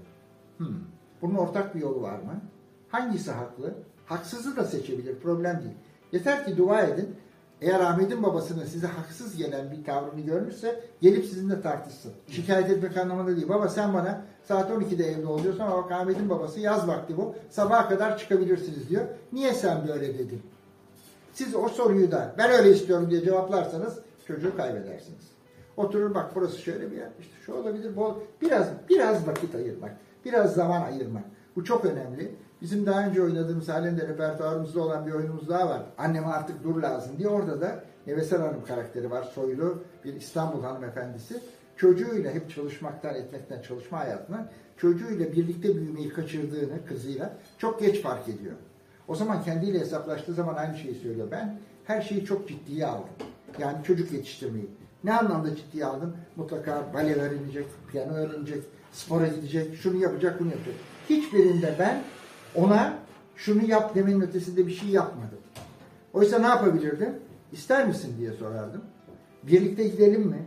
Hmm, 0.57 0.75
bunun 1.21 1.36
ortak 1.36 1.75
bir 1.75 1.81
yolu 1.81 2.01
var 2.01 2.19
mı? 2.19 2.41
Hangisi 2.89 3.31
haklı? 3.31 3.74
Haksızı 4.08 4.56
da 4.56 4.64
seçebilir. 4.64 5.20
Problem 5.20 5.60
değil. 5.60 5.76
Yeter 6.12 6.46
ki 6.46 6.58
dua 6.58 6.82
edin. 6.82 7.16
Eğer 7.62 7.80
Ahmet'in 7.80 8.24
babasının 8.24 8.66
size 8.66 8.88
haksız 8.88 9.38
gelen 9.38 9.72
bir 9.72 9.84
tavrını 9.84 10.22
görmüşse 10.22 10.84
gelip 11.02 11.26
sizinle 11.26 11.62
tartışsın. 11.62 12.14
Şikayet 12.28 12.70
etmek 12.70 12.98
anlamında 12.98 13.36
değil. 13.36 13.50
Baba 13.50 13.70
sen 13.70 13.94
bana 13.94 14.22
saat 14.44 14.72
12'de 14.72 15.06
evde 15.06 15.28
oluyorsun 15.28 15.60
ama 15.60 15.84
bak 15.84 15.92
Ahmet'in 15.92 16.30
babası 16.30 16.60
yaz 16.60 16.88
vakti 16.88 17.18
bu. 17.18 17.36
Sabaha 17.50 17.90
kadar 17.90 18.18
çıkabilirsiniz 18.18 18.90
diyor. 18.90 19.06
Niye 19.34 19.54
sen 19.54 19.88
böyle 19.88 20.18
dedin? 20.18 20.42
Siz 21.34 21.56
o 21.56 21.70
soruyu 21.70 22.12
da 22.12 22.36
ben 22.38 22.52
öyle 22.52 22.72
istiyorum 22.72 23.10
diye 23.10 23.22
cevaplarsanız 23.22 24.00
çocuğu 24.28 24.58
kaybedersiniz. 24.58 25.28
Oturur 25.78 26.16
bak 26.16 26.32
burası 26.36 26.62
şöyle 26.62 26.92
bir 26.92 26.98
yer. 26.98 27.10
işte 27.20 27.34
şu 27.46 27.54
olabilir. 27.54 27.96
Bu 27.96 28.24
biraz 28.42 28.68
biraz 28.90 29.28
vakit 29.28 29.56
ayırmak. 29.56 29.92
Biraz 30.26 30.54
zaman 30.54 30.82
ayırmak. 30.82 31.24
Bu 31.56 31.64
çok 31.64 31.86
önemli. 31.86 32.36
Bizim 32.62 32.86
daha 32.86 33.08
önce 33.08 33.22
oynadığımız 33.22 33.70
halinde 33.70 34.08
repertuarımızda 34.08 34.82
olan 34.82 35.08
bir 35.08 35.12
oyunumuz 35.12 35.50
daha 35.50 35.70
var. 35.70 35.82
Anneme 35.98 36.28
artık 36.28 36.64
dur 36.64 36.82
lazım 36.82 37.12
diye. 37.18 37.30
Orada 37.30 37.62
da 37.62 37.84
Neveser 38.08 38.40
Hanım 38.40 38.66
karakteri 38.66 39.12
var. 39.12 39.24
Soylu 39.24 39.84
bir 40.06 40.14
İstanbul 40.14 40.64
hanımefendisi. 40.64 41.42
Çocuğuyla 41.78 42.32
hep 42.32 42.50
çalışmaktan, 42.56 43.16
etmekten, 43.16 43.62
çalışma 43.62 44.00
hayatından 44.00 44.48
çocuğuyla 44.78 45.32
birlikte 45.32 45.76
büyümeyi 45.76 46.10
kaçırdığını 46.10 46.86
kızıyla 46.86 47.34
çok 47.58 47.80
geç 47.80 48.02
fark 48.02 48.30
ediyor. 48.30 48.56
O 49.08 49.16
zaman 49.16 49.44
kendiyle 49.44 49.80
hesaplaştığı 49.80 50.34
zaman 50.34 50.56
aynı 50.56 50.78
şeyi 50.78 50.96
söylüyor. 50.96 51.28
Ben 51.32 51.60
her 51.86 52.02
şeyi 52.02 52.26
çok 52.26 52.48
ciddiye 52.48 52.86
aldım. 52.86 53.10
Yani 53.60 53.84
çocuk 53.84 54.12
yetiştirmeyi. 54.12 54.70
Ne 55.04 55.14
anlamda 55.14 55.56
ciddiye 55.56 55.86
aldım? 55.86 56.18
Mutlaka 56.36 56.94
bale 56.94 57.16
öğrenecek, 57.16 57.66
piyano 57.92 58.14
öğrenecek, 58.14 58.64
spora 58.92 59.28
gidecek, 59.28 59.76
şunu 59.76 59.98
yapacak, 59.98 60.40
bunu 60.40 60.50
yapacak. 60.50 60.76
Hiçbirinde 61.10 61.76
ben 61.80 62.04
ona 62.58 63.00
şunu 63.36 63.66
yap 63.66 63.96
demenin 63.96 64.22
ötesinde 64.22 64.68
bir 64.68 64.72
şey 64.72 64.90
yapmadım. 64.90 65.38
Oysa 66.14 66.40
ne 66.40 66.48
yapabilirdim? 66.48 67.10
İster 67.52 67.88
misin 67.88 68.16
diye 68.20 68.32
sorardım. 68.32 68.82
Birlikte 69.44 69.88
gidelim 69.88 70.22
mi? 70.22 70.46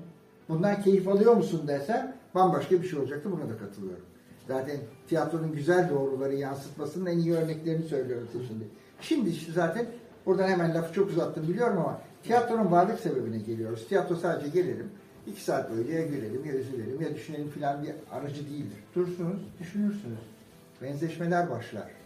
Bundan 0.49 0.83
keyif 0.83 1.09
alıyor 1.09 1.37
musun 1.37 1.69
desem 1.69 2.17
bambaşka 2.35 2.83
bir 2.83 2.89
şey 2.89 2.99
olacaktı. 2.99 3.33
Buna 3.33 3.49
da 3.49 3.59
katılıyorum. 3.59 4.05
Zaten 4.49 4.77
tiyatronun 5.09 5.53
güzel 5.53 5.91
doğruları 5.91 6.35
yansıtmasının 6.35 7.07
en 7.07 7.19
iyi 7.19 7.35
örneklerini 7.35 7.85
söylüyorum 7.85 8.29
şimdi. 8.49 8.65
Şimdi 9.01 9.31
işte 9.31 9.53
zaten 9.53 9.87
buradan 10.27 10.49
hemen 10.49 10.75
lafı 10.75 10.95
çok 10.95 11.11
uzattım 11.11 11.49
biliyorum 11.49 11.79
ama 11.79 12.01
tiyatronun 12.23 12.71
varlık 12.71 13.01
sebebine 13.01 13.39
geliyoruz. 13.39 13.89
Tiyatro 13.89 14.17
sadece 14.17 14.49
gelelim. 14.49 14.91
iki 15.27 15.45
saat 15.45 15.71
boyunca 15.71 15.93
ya 15.93 16.07
gülelim 16.07 16.45
ya 16.45 16.53
üzülelim 16.53 17.01
ya 17.01 17.15
düşünelim 17.15 17.51
filan 17.51 17.83
bir 17.83 17.91
aracı 18.11 18.51
değildir. 18.51 18.79
Dursunuz, 18.95 19.41
düşünürsünüz. 19.61 20.19
Benzeşmeler 20.83 21.51
başlar. 21.51 22.00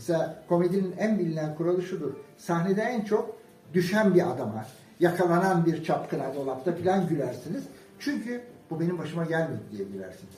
Mesela 0.00 0.42
komedinin 0.48 0.94
en 0.98 1.18
bilinen 1.18 1.54
kuralı 1.54 1.82
şudur. 1.82 2.12
Sahnede 2.38 2.82
en 2.82 3.04
çok 3.04 3.36
düşen 3.74 4.14
bir 4.14 4.30
adama, 4.30 4.66
yakalanan 5.00 5.66
bir 5.66 5.84
çapkına 5.84 6.34
dolapta 6.34 6.72
filan 6.72 7.08
gülersiniz. 7.08 7.64
Çünkü 7.98 8.42
bu 8.70 8.80
benim 8.80 8.98
başıma 8.98 9.24
gelmedi 9.24 9.60
diye 9.72 9.84
gülersiniz. 9.84 10.34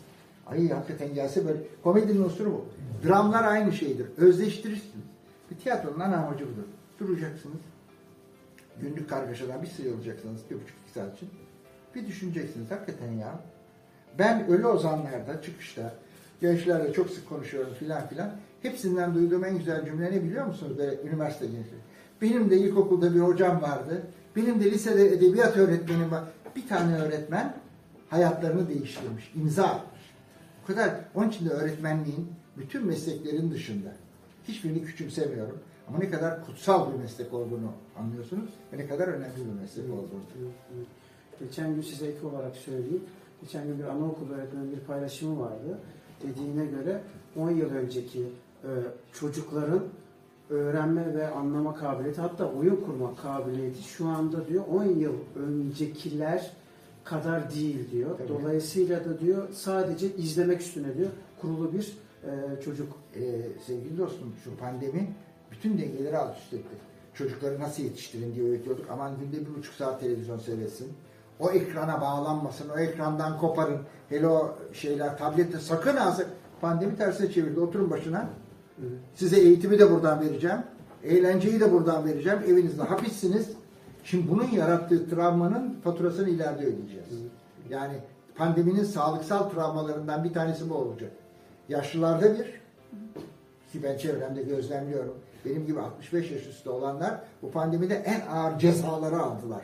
Ay 0.47 0.69
hakikaten 0.69 1.15
gelse 1.15 1.47
böyle. 1.47 1.59
Komedinin 1.83 2.23
unsuru 2.23 2.53
bu. 2.53 2.65
Dramlar 3.09 3.45
aynı 3.45 3.73
şeydir. 3.73 4.07
Özleştirirsiniz. 4.17 5.05
Bir 5.51 5.57
tiyatronun 5.57 6.01
ana 6.01 6.17
amacı 6.17 6.45
budur. 6.45 6.65
Duracaksınız. 7.01 7.61
Günlük 8.81 9.11
kargaşadan 9.11 9.63
bir 9.63 9.67
sıyrılacaksınız 9.67 10.41
bir 10.51 10.55
buçuk 10.55 10.77
iki 10.85 10.93
saat 10.93 11.17
için. 11.17 11.31
Bir 11.95 12.07
düşüneceksiniz 12.07 12.71
hakikaten 12.71 13.13
ya. 13.13 13.41
Ben 14.19 14.47
ölü 14.47 14.67
ozanlarda 14.67 15.43
çıkışta 15.43 15.95
gençlerle 16.41 16.93
çok 16.93 17.11
sık 17.11 17.29
konuşuyorum 17.29 17.75
filan 17.75 18.07
filan. 18.09 18.31
Hepsinden 18.63 19.15
duyduğum 19.15 19.45
en 19.45 19.59
güzel 19.59 19.85
cümle 19.85 20.13
ne 20.13 20.23
biliyor 20.23 20.47
musunuz? 20.47 20.79
Böyle 20.79 21.03
üniversite 21.03 21.47
gençleri. 21.47 21.81
Benim 22.23 22.51
de 22.51 22.57
ilkokulda 22.57 23.15
bir 23.15 23.21
hocam 23.21 23.63
vardı. 23.63 24.03
Benim 24.37 24.61
de 24.61 24.71
lisede 24.71 25.09
edebiyat 25.09 25.57
öğretmenim 25.57 26.11
var. 26.11 26.25
Bir 26.57 26.69
tane 26.69 26.99
öğretmen 26.99 27.55
hayatlarını 28.09 28.69
değiştirmiş, 28.69 29.33
imza 29.35 29.65
atmış. 29.65 30.01
O 30.65 30.67
kadar. 30.67 30.91
Onun 31.15 31.29
için 31.29 31.49
de 31.49 31.51
öğretmenliğin 31.51 32.29
bütün 32.57 32.87
mesleklerin 32.87 33.51
dışında 33.51 33.93
hiçbirini 34.49 34.85
küçümsemiyorum. 34.85 35.59
Ama 35.89 35.99
ne 35.99 36.11
kadar 36.11 36.47
kutsal 36.47 36.93
bir 36.93 36.99
meslek 36.99 37.35
olduğunu 37.35 37.73
anlıyorsunuz 37.99 38.51
ve 38.73 38.79
ne 38.79 38.87
kadar 38.87 39.09
önemli 39.09 39.37
bir 39.37 39.61
meslek 39.61 39.85
olduğunu. 39.85 40.51
Geçen 41.41 41.75
gün 41.75 41.83
size 41.83 42.07
ek 42.07 42.27
olarak 42.27 42.57
söyleyeyim. 42.57 43.05
Geçen 43.43 43.67
gün 43.67 43.79
bir 43.79 43.85
anaokulu 43.85 44.35
öğretmenin 44.35 44.73
bir 44.73 44.81
paylaşımı 44.81 45.41
vardı. 45.41 45.79
Dediğine 46.23 46.67
göre 46.67 47.01
10 47.37 47.51
yıl 47.51 47.71
önceki 47.71 48.27
e, 48.65 48.71
çocukların 49.13 49.83
öğrenme 50.51 51.15
ve 51.15 51.29
anlama 51.29 51.75
kabiliyeti 51.75 52.21
hatta 52.21 52.53
oyun 52.53 52.77
kurma 52.77 53.17
kabiliyeti 53.17 53.83
şu 53.83 54.09
anda 54.09 54.49
diyor 54.49 54.65
10 54.73 54.85
yıl 54.85 55.15
öncekiler 55.37 56.53
kadar 57.05 57.55
değil 57.55 57.91
diyor. 57.91 58.19
Tabii. 58.19 58.29
Dolayısıyla 58.29 59.05
da 59.05 59.21
diyor 59.21 59.49
sadece 59.53 60.17
izlemek 60.17 60.61
üstüne 60.61 60.97
diyor 60.97 61.11
kurulu 61.41 61.73
bir 61.73 61.99
e, 62.25 62.63
çocuk 62.65 62.89
Ee, 63.17 63.21
sevgili 63.67 63.99
dostum 63.99 64.35
şu 64.45 64.57
pandemi 64.57 65.15
bütün 65.51 65.79
dengeleri 65.79 66.19
alt 66.19 66.39
üst 66.39 66.53
etti. 66.53 66.77
Çocukları 67.15 67.61
nasıl 67.61 67.83
yetiştirin 67.83 68.35
diye 68.35 68.51
öğretiyorduk. 68.51 68.87
Aman 68.91 69.13
günde 69.21 69.47
bir 69.47 69.55
buçuk 69.55 69.75
saat 69.75 70.01
televizyon 70.01 70.39
seyretsin. 70.39 70.93
O 71.41 71.51
ekrana 71.51 72.01
bağlanmasın, 72.01 72.69
o 72.69 72.79
ekrandan 72.79 73.39
koparın. 73.39 73.79
Hele 74.09 74.27
o 74.27 74.59
şeyler, 74.73 75.19
tablette 75.19 75.59
sakın 75.59 75.97
sakın. 75.97 76.33
Pandemi 76.61 76.97
tersine 76.97 77.33
çevirdi. 77.33 77.61
Oturun 77.61 77.91
başına. 77.91 78.29
Size 79.15 79.41
eğitimi 79.41 79.79
de 79.79 79.91
buradan 79.91 80.21
vereceğim. 80.21 80.59
Eğlenceyi 81.05 81.61
de 81.61 81.73
buradan 81.73 82.05
vereceğim. 82.05 82.39
Evinizde 82.49 82.83
hapissiniz. 82.83 83.49
Şimdi 84.05 84.31
bunun 84.31 84.51
yarattığı 84.51 85.11
travmanın 85.11 85.77
faturasını 85.85 86.29
ileride 86.29 86.63
ödeyeceğiz. 86.63 87.09
Yani 87.71 87.95
pandeminin 88.35 88.85
sağlıksal 88.85 89.51
travmalarından 89.51 90.25
bir 90.25 90.33
tanesi 90.33 90.71
bu 90.71 90.75
olacak. 90.75 91.11
Yaşlılarda 91.69 92.35
bir, 92.35 92.45
ki 93.73 93.83
ben 93.83 93.97
çevremde 93.97 94.43
gözlemliyorum. 94.43 95.15
Benim 95.45 95.67
gibi 95.67 95.81
65 95.81 96.31
yaş 96.31 96.47
üstü 96.47 96.71
olanlar 96.71 97.21
bu 97.43 97.51
pandemide 97.51 97.95
en 97.95 98.21
ağır 98.27 98.59
cezaları 98.59 99.19
aldılar. 99.19 99.63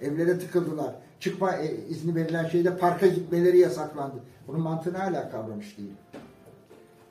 Evlere 0.00 0.38
tıkıldılar. 0.38 0.94
Çıkma 1.20 1.56
e, 1.56 1.76
izni 1.88 2.14
verilen 2.14 2.48
şeyde 2.48 2.76
parka 2.76 3.06
gitmeleri 3.06 3.58
yasaklandı. 3.58 4.16
Bunun 4.48 4.60
mantığını 4.60 4.98
hala 4.98 5.30
kavramış 5.30 5.78
değilim. 5.78 5.96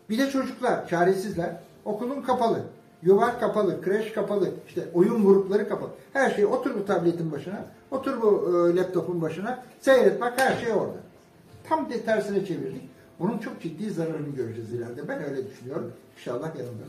Bir 0.10 0.18
de 0.18 0.30
çocuklar, 0.30 0.88
çaresizler. 0.88 1.56
Okulun 1.86 2.22
kapalı. 2.22 2.60
Yuvar 3.04 3.40
kapalı, 3.40 3.82
kreş 3.82 4.12
kapalı, 4.12 4.50
işte 4.68 4.82
oyun 4.94 5.26
grupları 5.26 5.70
kapalı. 5.70 5.90
Her 6.14 6.32
şey 6.32 6.46
otur 6.46 6.76
bu 6.76 6.86
tabletin 6.86 7.32
başına, 7.32 7.66
otur 7.92 8.22
bu 8.22 8.52
e, 8.70 8.76
laptopun 8.76 9.22
başına, 9.22 9.64
seyret 9.80 10.22
bak 10.22 10.34
her 10.38 10.58
şey 10.58 10.74
orada. 10.74 10.98
Tam 11.70 11.90
de 11.90 12.02
tersine 12.02 12.46
çevirdik. 12.46 12.82
Bunun 13.20 13.38
çok 13.38 13.62
ciddi 13.62 13.92
zararını 13.92 14.36
göreceğiz 14.36 14.74
ileride. 14.74 15.08
Ben 15.08 15.24
öyle 15.24 15.50
düşünüyorum. 15.50 15.94
İnşallah 16.18 16.56
yanımda. 16.56 16.84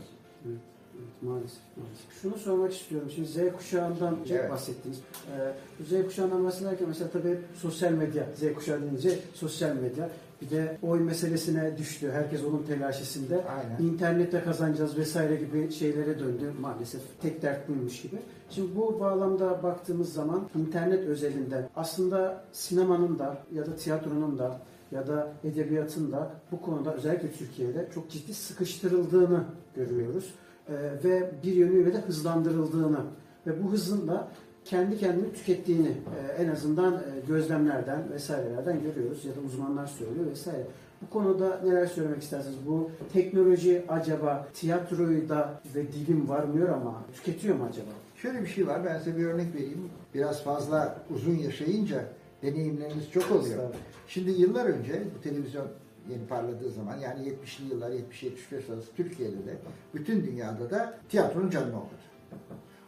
Evet, 0.45 0.57
evet, 0.95 1.21
maalesef, 1.21 1.59
maalesef. 1.77 2.21
Şunu 2.21 2.37
sormak 2.37 2.73
istiyorum. 2.73 3.09
Şimdi 3.15 3.27
Z 3.27 3.37
kuşağından 3.57 4.17
Evet. 4.29 4.51
bahsettiniz. 4.51 4.97
Ee, 5.37 5.53
bu 5.79 5.83
Z 5.83 6.05
kuşağından 6.05 6.45
bahsederken 6.45 6.87
mesela 6.87 7.09
tabii 7.13 7.39
sosyal 7.55 7.91
medya, 7.91 8.23
Z 8.35 8.53
kuşağı 8.55 8.81
deyince 8.81 9.19
sosyal 9.33 9.75
medya. 9.75 10.09
Bir 10.41 10.49
de 10.49 10.77
oy 10.81 10.99
meselesine 10.99 11.77
düştü. 11.77 12.11
Herkes 12.11 12.43
onun 12.43 12.63
telaşesinde. 12.63 13.45
Aynen. 13.45 13.93
İnternette 13.93 14.43
kazanacağız 14.43 14.97
vesaire 14.97 15.35
gibi 15.35 15.71
şeylere 15.71 16.19
döndü 16.19 16.51
maalesef. 16.61 17.01
Tek 17.21 17.41
dert 17.41 17.69
buymuş 17.69 18.01
gibi. 18.01 18.15
Şimdi 18.49 18.75
bu 18.75 18.99
bağlamda 18.99 19.63
baktığımız 19.63 20.13
zaman 20.13 20.47
internet 20.55 21.07
özelinden 21.07 21.69
aslında 21.75 22.43
sinemanın 22.51 23.19
da 23.19 23.37
ya 23.53 23.65
da 23.65 23.75
tiyatronun 23.75 24.37
da 24.37 24.59
ya 24.91 25.07
da 25.07 25.33
edebiyatın 25.43 26.11
da 26.11 26.31
bu 26.51 26.61
konuda 26.61 26.93
özellikle 26.93 27.31
Türkiye'de 27.31 27.89
çok 27.93 28.09
ciddi 28.09 28.33
sıkıştırıldığını 28.33 29.43
görüyoruz. 29.75 30.33
Ee, 30.69 30.73
ve 31.03 31.31
bir 31.43 31.53
yönüyle 31.53 31.93
de 31.93 31.97
hızlandırıldığını 31.97 32.99
ve 33.47 33.63
bu 33.63 33.71
hızın 33.71 34.07
da 34.07 34.27
kendi 34.65 34.97
kendini 34.97 35.33
tükettiğini 35.33 35.87
e, 35.87 36.43
en 36.43 36.49
azından 36.49 36.93
e, 36.93 37.27
gözlemlerden 37.27 38.11
vesairelerden 38.13 38.83
görüyoruz 38.83 39.25
ya 39.25 39.35
da 39.35 39.39
uzmanlar 39.45 39.87
söylüyor 39.87 40.25
vesaire. 40.31 40.63
Bu 41.01 41.09
konuda 41.09 41.61
neler 41.63 41.85
söylemek 41.85 42.23
istersiniz? 42.23 42.57
Bu 42.67 42.91
teknoloji 43.13 43.85
acaba 43.89 44.47
tiyatroyu 44.53 45.29
da 45.29 45.61
ve 45.75 45.93
dilim 45.93 46.29
varmıyor 46.29 46.69
ama 46.69 47.03
tüketiyor 47.13 47.55
mu 47.55 47.67
acaba? 47.69 47.89
Şöyle 48.15 48.41
bir 48.41 48.47
şey 48.47 48.67
var. 48.67 48.85
Ben 48.85 48.97
size 48.97 49.17
bir 49.17 49.25
örnek 49.25 49.55
vereyim. 49.55 49.89
Biraz 50.13 50.43
fazla 50.43 50.95
uzun 51.15 51.35
yaşayınca 51.35 52.05
deneyimleriniz 52.41 53.11
çok 53.11 53.31
oluyor. 53.31 53.59
Şimdi 54.07 54.31
yıllar 54.31 54.65
önce 54.65 55.03
bu 55.17 55.21
televizyon 55.21 55.67
yeni 56.09 56.27
parladığı 56.27 56.69
zaman 56.69 56.97
yani 56.97 57.19
70'li 57.27 57.69
yıllar 57.69 57.91
70-75 57.91 58.73
arası 58.73 58.91
Türkiye'de 58.95 59.45
de 59.45 59.57
bütün 59.93 60.23
dünyada 60.23 60.69
da 60.69 60.97
tiyatronun 61.09 61.49
canını 61.49 61.77
okudu. 61.77 62.01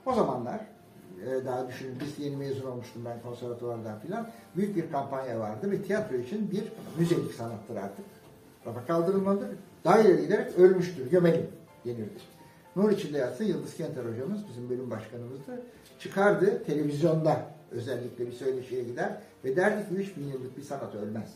O 0.05 0.13
zamanlar 0.13 0.59
e, 1.21 1.45
daha 1.45 1.67
düşünün 1.67 1.97
biz 1.99 2.25
yeni 2.25 2.35
mezun 2.35 2.71
olmuştum 2.71 3.01
ben 3.05 3.21
konservatuvardan 3.21 3.99
filan 3.99 4.29
büyük 4.55 4.75
bir 4.75 4.91
kampanya 4.91 5.39
vardı 5.39 5.71
ve 5.71 5.81
tiyatro 5.81 6.15
için 6.15 6.51
bir 6.51 6.63
müzelik 6.97 7.33
sanattır 7.33 7.75
artık. 7.75 8.05
Rafa 8.65 8.85
kaldırılmalıdır. 8.85 9.49
Daha 9.83 10.01
ileri 10.01 10.21
giderek 10.21 10.59
ölmüştür, 10.59 11.11
gömelim 11.11 11.47
denirdi. 11.85 12.19
Nur 12.75 12.91
içinde 12.91 13.17
yatsın 13.17 13.43
Yıldız 13.43 13.77
Kenter 13.77 14.05
hocamız 14.05 14.47
bizim 14.49 14.69
bölüm 14.69 14.91
başkanımızdı. 14.91 15.61
Çıkardı 15.99 16.63
televizyonda 16.63 17.45
özellikle 17.71 18.27
bir 18.27 18.31
söyleşiye 18.31 18.83
gider 18.83 19.17
ve 19.43 19.55
derdi 19.55 19.89
ki 19.89 19.95
3000 19.95 20.27
yıllık 20.27 20.57
bir 20.57 20.61
sanat 20.61 20.95
ölmez. 20.95 21.33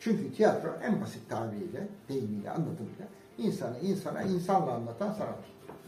Çünkü 0.00 0.34
tiyatro 0.34 0.68
en 0.82 1.00
basit 1.00 1.30
tabiriyle, 1.30 1.88
deyimiyle, 2.08 2.50
anlatımıyla 2.50 3.06
insanı 3.38 3.78
insana 3.78 4.22
insanla 4.22 4.72
anlatan 4.72 5.12
sanat. 5.12 5.38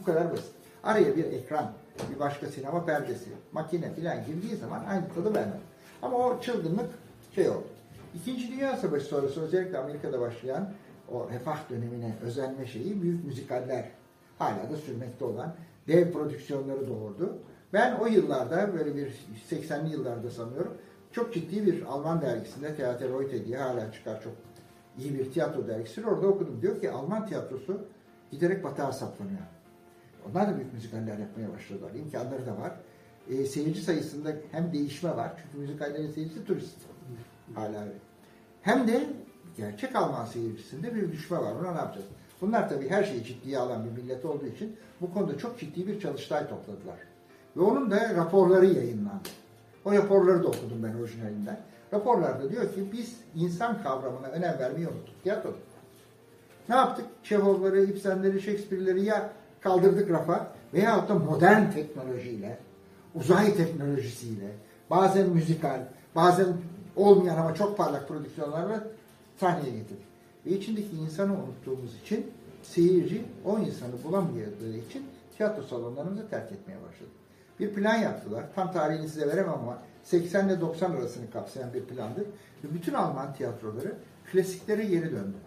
Bu 0.01 0.05
kadar 0.05 0.31
basit. 0.31 0.51
Araya 0.83 1.17
bir 1.17 1.23
ekran, 1.23 1.71
bir 2.13 2.19
başka 2.19 2.47
sinema 2.47 2.85
perdesi, 2.85 3.29
makine 3.51 3.93
filan 3.93 4.25
girdiği 4.25 4.55
zaman 4.55 4.83
aynı 4.85 5.13
tadı 5.15 5.33
vermez. 5.33 5.61
Ama 6.01 6.17
o 6.17 6.41
çılgınlık 6.41 6.89
şey 7.35 7.49
oldu. 7.49 7.67
İkinci 8.15 8.51
Dünya 8.51 8.77
Savaşı 8.77 9.05
sonrası 9.05 9.41
özellikle 9.41 9.77
Amerika'da 9.77 10.21
başlayan 10.21 10.73
o 11.11 11.29
refah 11.29 11.69
dönemine 11.69 12.15
özenme 12.23 12.67
şeyi 12.67 13.01
büyük 13.01 13.25
müzikaller 13.25 13.85
hala 14.39 14.69
da 14.71 14.77
sürmekte 14.77 15.25
olan 15.25 15.55
dev 15.87 16.11
prodüksiyonları 16.11 16.87
doğurdu. 16.87 17.37
Ben 17.73 17.95
o 17.95 18.05
yıllarda 18.05 18.73
böyle 18.73 18.95
bir 18.95 19.13
80'li 19.51 19.91
yıllarda 19.91 20.31
sanıyorum 20.31 20.77
çok 21.11 21.33
ciddi 21.33 21.65
bir 21.65 21.81
Alman 21.81 22.21
dergisinde 22.21 22.75
Theater 22.75 23.09
Heute 23.09 23.45
diye 23.45 23.57
hala 23.57 23.91
çıkar 23.91 24.21
çok 24.23 24.33
iyi 24.97 25.19
bir 25.19 25.31
tiyatro 25.31 25.67
dergisi. 25.67 26.05
Orada 26.05 26.27
okudum. 26.27 26.61
Diyor 26.61 26.81
ki 26.81 26.91
Alman 26.91 27.27
tiyatrosu 27.27 27.81
giderek 28.31 28.63
batağa 28.63 28.91
saplanıyor. 28.91 29.39
Onlar 30.29 30.49
da 30.49 30.57
büyük 30.57 30.73
müzikaller 30.73 31.17
yapmaya 31.17 31.53
başladılar. 31.53 31.91
İmkanları 31.93 32.45
da 32.45 32.57
var. 32.57 32.71
E, 33.29 33.45
seyirci 33.45 33.81
sayısında 33.81 34.29
hem 34.51 34.73
değişme 34.73 35.17
var. 35.17 35.31
Çünkü 35.41 35.57
müzikallerin 35.57 36.11
seyircisi 36.11 36.45
turist. 36.45 36.75
Hala 37.55 37.81
öyle. 37.81 37.93
Hem 38.61 38.87
de 38.87 39.03
gerçek 39.57 39.95
Alman 39.95 40.25
seyircisinde 40.25 40.95
bir 40.95 41.11
düşme 41.11 41.37
var. 41.37 41.51
Ona 41.51 41.71
ne 41.71 41.77
yapacağız? 41.77 42.07
Bunlar 42.41 42.69
tabii 42.69 42.89
her 42.89 43.03
şeyi 43.03 43.23
ciddiye 43.23 43.57
alan 43.57 43.85
bir 43.85 44.01
millet 44.01 44.25
olduğu 44.25 44.45
için 44.45 44.75
bu 45.01 45.13
konuda 45.13 45.37
çok 45.37 45.59
ciddi 45.59 45.87
bir 45.87 45.99
çalıştay 45.99 46.49
topladılar. 46.49 46.97
Ve 47.57 47.61
onun 47.61 47.91
da 47.91 48.15
raporları 48.15 48.65
yayınlandı. 48.65 49.29
O 49.85 49.91
raporları 49.93 50.43
da 50.43 50.47
okudum 50.47 50.83
ben 50.83 50.93
orijinalinden. 50.93 51.59
Raporlarda 51.93 52.51
diyor 52.51 52.73
ki 52.73 52.89
biz 52.91 53.17
insan 53.35 53.83
kavramına 53.83 54.27
önem 54.27 54.59
vermeyi 54.59 54.87
unuttuk. 54.87 55.23
Tiyatroda. 55.23 55.55
Ne 56.69 56.75
yaptık? 56.75 57.05
Çehovları, 57.23 57.83
İbsenleri, 57.83 58.41
Shakespeare'leri 58.41 59.05
ya 59.05 59.29
kaldırdık 59.61 60.09
rafa 60.09 60.47
veyahut 60.73 61.09
da 61.09 61.15
modern 61.15 61.71
teknolojiyle, 61.71 62.59
uzay 63.15 63.55
teknolojisiyle, 63.55 64.51
bazen 64.89 65.29
müzikal, 65.29 65.79
bazen 66.15 66.47
olmayan 66.95 67.37
ama 67.37 67.55
çok 67.55 67.77
parlak 67.77 68.07
prodüksiyonlarla 68.07 68.83
sahneye 69.39 69.71
getirdik. 69.71 70.05
Ve 70.45 70.49
içindeki 70.49 70.95
insanı 70.95 71.33
unuttuğumuz 71.33 72.01
için 72.01 72.31
seyirci 72.63 73.25
o 73.45 73.59
insanı 73.59 74.03
bulamadığı 74.03 74.77
için 74.89 75.05
tiyatro 75.37 75.63
salonlarımızı 75.63 76.29
terk 76.29 76.51
etmeye 76.51 76.77
başladı. 76.87 77.09
Bir 77.59 77.73
plan 77.73 77.95
yaptılar. 77.95 78.43
Tam 78.55 78.71
tarihini 78.71 79.09
size 79.09 79.27
veremem 79.27 79.53
ama 79.53 79.77
80 80.03 80.47
ile 80.47 80.61
90 80.61 80.91
arasını 80.91 81.31
kapsayan 81.31 81.73
bir 81.73 81.83
plandır. 81.83 82.23
Ve 82.63 82.73
bütün 82.73 82.93
Alman 82.93 83.33
tiyatroları 83.33 83.93
klasiklere 84.31 84.85
geri 84.85 85.11
döndü. 85.11 85.37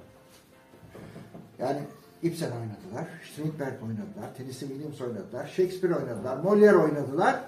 Yani 1.58 1.80
Ibsen 2.22 2.50
oynadılar, 2.50 3.08
Strindberg 3.32 3.82
oynadılar, 3.82 4.34
Tennessee 4.36 4.68
Williams 4.68 5.00
oynadılar, 5.00 5.46
Shakespeare 5.46 5.94
oynadılar, 5.94 6.36
Molière 6.36 6.76
oynadılar. 6.76 7.40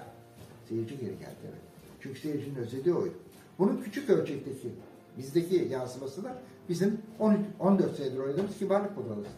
Seyirci 0.69 0.97
geri 0.97 1.19
geldi 1.19 1.41
evet. 1.43 1.61
Çünkü 1.99 2.19
seyircinin 2.19 2.55
özlediği 2.55 2.95
oydu. 2.95 3.13
Bunun 3.59 3.81
küçük 3.81 4.09
ölçekteki, 4.09 4.69
bizdeki 5.17 5.55
yansıması 5.71 6.23
da 6.23 6.37
bizim 6.69 6.97
13, 7.19 7.39
14 7.59 7.95
senedir 7.95 8.17
oynadığımız 8.17 8.57
kibarlık 8.57 8.97
budalasıdır. 8.97 9.31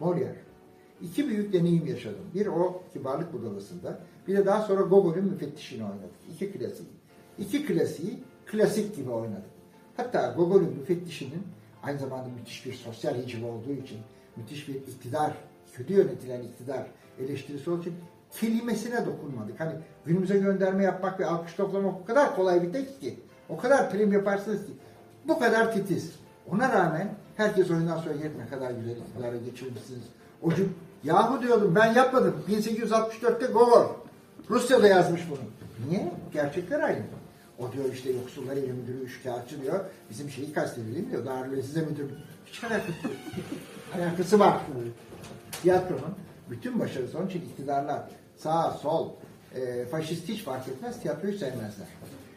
Molière. 0.00 0.36
İki 1.02 1.28
büyük 1.28 1.52
deneyim 1.52 1.86
yaşadım. 1.86 2.24
Bir 2.34 2.46
o 2.46 2.82
kibarlık 2.92 3.32
budalasında, 3.32 4.00
bir 4.28 4.36
de 4.36 4.46
daha 4.46 4.62
sonra 4.62 4.82
Gogol'ün 4.82 5.24
müfettişini 5.24 5.82
oynadık. 5.82 6.10
İki 6.34 6.52
klasiği. 6.52 6.88
İki 7.38 7.66
klasiği 7.66 8.18
klasik 8.46 8.96
gibi 8.96 9.10
oynadık. 9.10 9.50
Hatta 9.96 10.34
Gogol'ün 10.36 10.76
müfettişinin 10.78 11.42
aynı 11.82 11.98
zamanda 11.98 12.28
müthiş 12.28 12.66
bir 12.66 12.72
sosyal 12.72 13.14
hiciv 13.14 13.46
olduğu 13.46 13.72
için, 13.72 13.98
müthiş 14.36 14.68
bir 14.68 14.74
iktidar, 14.74 15.32
kötü 15.72 15.92
yönetilen 15.92 16.42
iktidar 16.42 16.86
eleştirisi 17.20 17.70
olduğu 17.70 17.80
için 17.80 17.94
kelimesine 18.40 19.06
dokunmadık. 19.06 19.60
Hani 19.60 19.72
günümüze 20.06 20.38
gönderme 20.38 20.84
yapmak 20.84 21.20
ve 21.20 21.26
alkış 21.26 21.54
toplamak 21.54 21.94
o 22.02 22.04
kadar 22.04 22.36
kolay 22.36 22.62
bir 22.62 22.72
tek 22.72 23.00
ki, 23.00 23.18
o 23.48 23.56
kadar 23.56 23.90
prim 23.90 24.12
yaparsınız 24.12 24.66
ki, 24.66 24.72
bu 25.28 25.38
kadar 25.38 25.72
titiz. 25.72 26.12
Ona 26.50 26.72
rağmen 26.72 27.14
herkes 27.36 27.70
oyundan 27.70 27.98
sonra 27.98 28.14
"Yer 28.14 28.30
ne 28.38 28.46
kadar 28.50 28.70
güzel 28.70 28.96
iktidara 28.96 29.36
geçirmişsiniz. 29.36 30.02
O 30.42 30.50
cüm- 30.50 30.68
yahu 31.04 31.42
diyordum 31.42 31.74
ben 31.74 31.94
yapmadım. 31.94 32.34
1864'te 32.48 33.46
Gogol. 33.46 33.86
Rusya'da 34.50 34.88
yazmış 34.88 35.20
bunu. 35.30 35.38
Niye? 35.88 36.12
Gerçekler 36.32 36.80
aynı. 36.80 37.02
O 37.58 37.72
diyor 37.72 37.84
işte 37.92 38.12
yoksullar 38.12 38.56
eli 38.56 38.72
müdürü 38.72 38.98
üçkağıtçı 38.98 39.62
diyor. 39.62 39.80
Bizim 40.10 40.30
şeyi 40.30 40.52
mi 40.52 41.10
diyor. 41.10 41.26
Darülesize 41.26 41.80
müdür. 41.80 42.10
Hiç 42.46 42.64
alakası 42.64 42.88
yok. 43.04 43.12
Alakası 43.94 44.38
var. 44.38 44.60
Tiyatronun 45.62 46.14
bütün 46.50 46.80
başarısı 46.80 47.18
onun 47.18 47.26
için 47.26 47.40
iktidarlar 47.40 48.02
sağ, 48.36 48.70
sol, 48.70 49.10
e, 49.54 49.84
faşist 49.86 50.28
hiç 50.28 50.42
fark 50.42 50.68
etmez 50.68 51.00
tiyatroyu 51.00 51.38
sevmezler. 51.38 51.86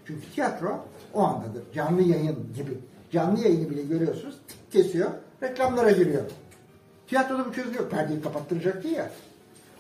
Çünkü 0.05 0.31
tiyatro 0.31 0.85
o 1.13 1.21
andadır. 1.21 1.63
Canlı 1.73 2.01
yayın 2.01 2.53
gibi. 2.55 2.77
Canlı 3.12 3.39
yayını 3.39 3.69
bile 3.69 3.81
görüyorsunuz 3.81 4.35
tık 4.47 4.71
kesiyor, 4.71 5.09
reklamlara 5.43 5.91
giriyor. 5.91 6.23
Tiyatroda 7.07 7.45
bu 7.45 7.53
çözülüyor. 7.53 7.89
Perdeyi 7.89 8.21
kapattıracaktı 8.21 8.88
ya. 8.88 9.09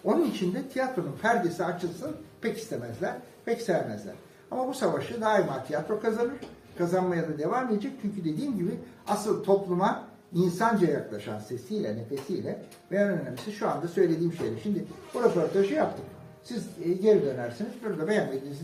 Onun 0.03 0.25
için 0.25 0.53
de 0.53 0.67
tiyatronun 0.67 1.15
perdesi 1.21 1.65
açılsın 1.65 2.15
pek 2.41 2.57
istemezler, 2.57 3.15
pek 3.45 3.61
sevmezler. 3.61 4.13
Ama 4.51 4.67
bu 4.67 4.73
savaşı 4.73 5.21
daima 5.21 5.63
tiyatro 5.63 5.99
kazanır. 5.99 6.35
Kazanmaya 6.77 7.27
da 7.27 7.37
devam 7.37 7.69
edecek. 7.69 7.91
Çünkü 8.01 8.25
dediğim 8.25 8.57
gibi 8.57 8.71
asıl 9.07 9.43
topluma 9.43 10.07
insanca 10.33 10.87
yaklaşan 10.87 11.39
sesiyle, 11.39 11.97
nefesiyle 11.97 12.61
ve 12.91 12.97
en 12.97 13.09
önemlisi 13.09 13.51
şu 13.51 13.69
anda 13.69 13.87
söylediğim 13.87 14.33
şeyle. 14.33 14.59
Şimdi 14.63 14.83
bu 15.13 15.23
röportajı 15.23 15.73
yaptık. 15.73 16.05
Siz 16.43 16.67
e, 16.83 16.93
geri 16.93 17.25
dönersiniz. 17.25 17.71
Burada 17.85 18.07
beğenmediğiniz 18.07 18.59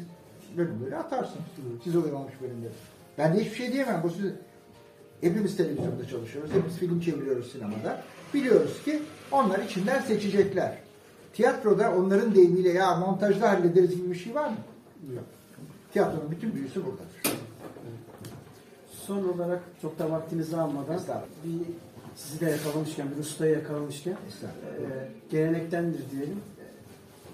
bölümleri 0.57 0.97
atarsınız. 0.97 1.45
Size 1.83 1.97
uymamış 1.97 2.33
bölümleri. 2.41 2.73
Ben 3.17 3.35
de 3.35 3.39
hiçbir 3.39 3.55
şey 3.55 3.73
diyemem. 3.73 4.01
Bu 4.03 4.09
siz, 4.09 4.31
Hepimiz 5.21 5.57
televizyonda 5.57 6.07
çalışıyoruz. 6.07 6.51
Hepimiz 6.51 6.77
film 6.77 6.99
çeviriyoruz 6.99 7.51
sinemada. 7.51 8.01
Biliyoruz 8.33 8.83
ki 8.85 9.01
onlar 9.31 9.59
içinden 9.59 10.01
seçecekler. 10.01 10.77
Tiyatroda 11.33 11.95
onların 11.95 12.35
deyimiyle 12.35 12.69
ya 12.69 12.95
montajda 12.95 13.49
hallederiz 13.49 13.95
gibi 13.95 14.09
bir 14.09 14.15
şey 14.15 14.35
var 14.35 14.49
mı? 14.49 14.55
Yok. 15.15 15.23
Tiyatronun 15.93 16.31
bütün 16.31 16.55
büyüsü 16.55 16.85
buradadır. 16.85 17.44
Son 19.07 19.23
olarak 19.23 19.63
çok 19.81 19.99
da 19.99 20.11
vaktinizi 20.11 20.57
almadan 20.57 20.99
bir 21.43 21.65
sizi 22.15 22.39
de 22.39 22.49
yakalamışken, 22.49 23.07
bir 23.11 23.21
ustayı 23.21 23.53
yakalamışken 23.53 24.11
e, 24.11 24.17
gelenektendir 25.31 26.11
diyelim. 26.11 26.39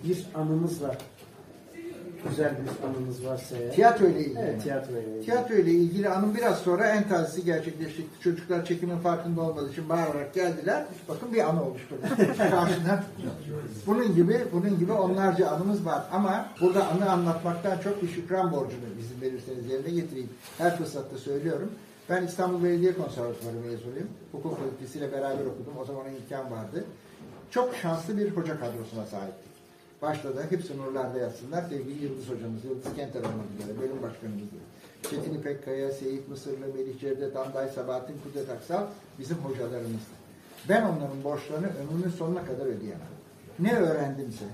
Bir 0.04 0.26
anınızla 0.36 0.98
güzel 2.30 2.52
bir 2.52 2.88
anınız 2.88 3.26
varsa 3.26 3.58
eğer. 3.58 3.74
Tiyatro 3.74 4.06
ile 4.06 4.20
ilgili. 4.20 4.40
Evet, 4.40 4.64
tiyatro 4.64 4.94
ile 4.94 5.04
ilgili. 5.04 5.26
Tiyatro 5.26 5.56
ile 5.56 5.72
ilgili 5.72 6.10
anım 6.10 6.36
biraz 6.36 6.60
sonra 6.60 6.88
en 6.88 7.08
tazesi 7.08 7.46
gerçekleşti. 7.46 8.06
Çocuklar 8.24 8.66
çekimin 8.66 8.98
farkında 8.98 9.42
olmadığı 9.42 9.72
için 9.72 9.90
bağırarak 9.90 10.34
geldiler. 10.34 10.86
Bakın 11.10 11.34
bir 11.34 11.50
anı 11.50 11.64
oluşturdu. 11.64 12.02
Karşıdan. 12.38 13.04
Bunun 13.88 14.16
gibi, 14.16 14.42
bunun 14.54 14.80
gibi 14.80 14.92
onlarca 14.92 15.50
anımız 15.50 15.86
var. 15.86 16.04
Ama 16.12 16.50
burada 16.62 16.88
anı 16.88 17.12
anlatmaktan 17.12 17.78
çok 17.78 18.04
bir 18.04 18.08
şükran 18.08 18.52
borcunu 18.52 18.86
izin 19.00 19.22
verirseniz 19.22 19.66
yerine 19.72 19.90
getireyim. 19.90 20.30
Her 20.58 20.78
fırsatta 20.78 21.18
söylüyorum. 21.18 21.72
Ben 22.10 22.26
İstanbul 22.26 22.64
Belediye 22.64 22.94
Konservatuvarı 22.94 23.56
mezunuyum. 23.56 24.08
Hukuk 24.32 24.60
fakültesiyle 24.60 25.12
beraber 25.12 25.46
okudum. 25.46 25.74
O 25.82 25.86
zaman 25.86 26.06
imkan 26.16 26.52
vardı. 26.52 26.86
Çok 27.52 27.76
şanslı 27.76 28.18
bir 28.18 28.32
hoca 28.32 28.60
kadrosuna 28.60 29.06
sahiptik. 29.06 29.51
Başta 30.02 30.36
da 30.36 30.42
hepsi 30.50 30.78
nurlarda 30.78 31.18
yatsınlar. 31.18 31.64
Sevgili 31.70 32.04
Yıldız 32.04 32.30
hocamız, 32.30 32.66
Yıldız 32.66 32.96
Kenter 32.96 33.20
olmak 33.20 33.46
üzere, 33.60 33.82
bölüm 33.82 34.02
başkanımız. 34.02 34.42
Çetin 35.10 35.34
İpek 35.34 35.66
Kaya, 35.66 35.92
Seyit 35.92 36.30
Mısırlı, 36.30 36.74
Melih 36.76 37.00
Cevdet, 37.00 37.36
Anday 37.36 37.68
Sabahattin 37.70 38.16
Kudret 38.24 38.50
Aksal 38.50 38.84
bizim 39.20 39.38
hocalarımızdı. 39.38 40.14
Ben 40.70 40.82
onların 40.82 41.24
borçlarını 41.24 41.68
ömrümün 41.68 42.12
sonuna 42.18 42.46
kadar 42.46 42.66
ödeyemem. 42.66 43.12
Ne 43.60 43.76
öğrendimse, 43.76 44.46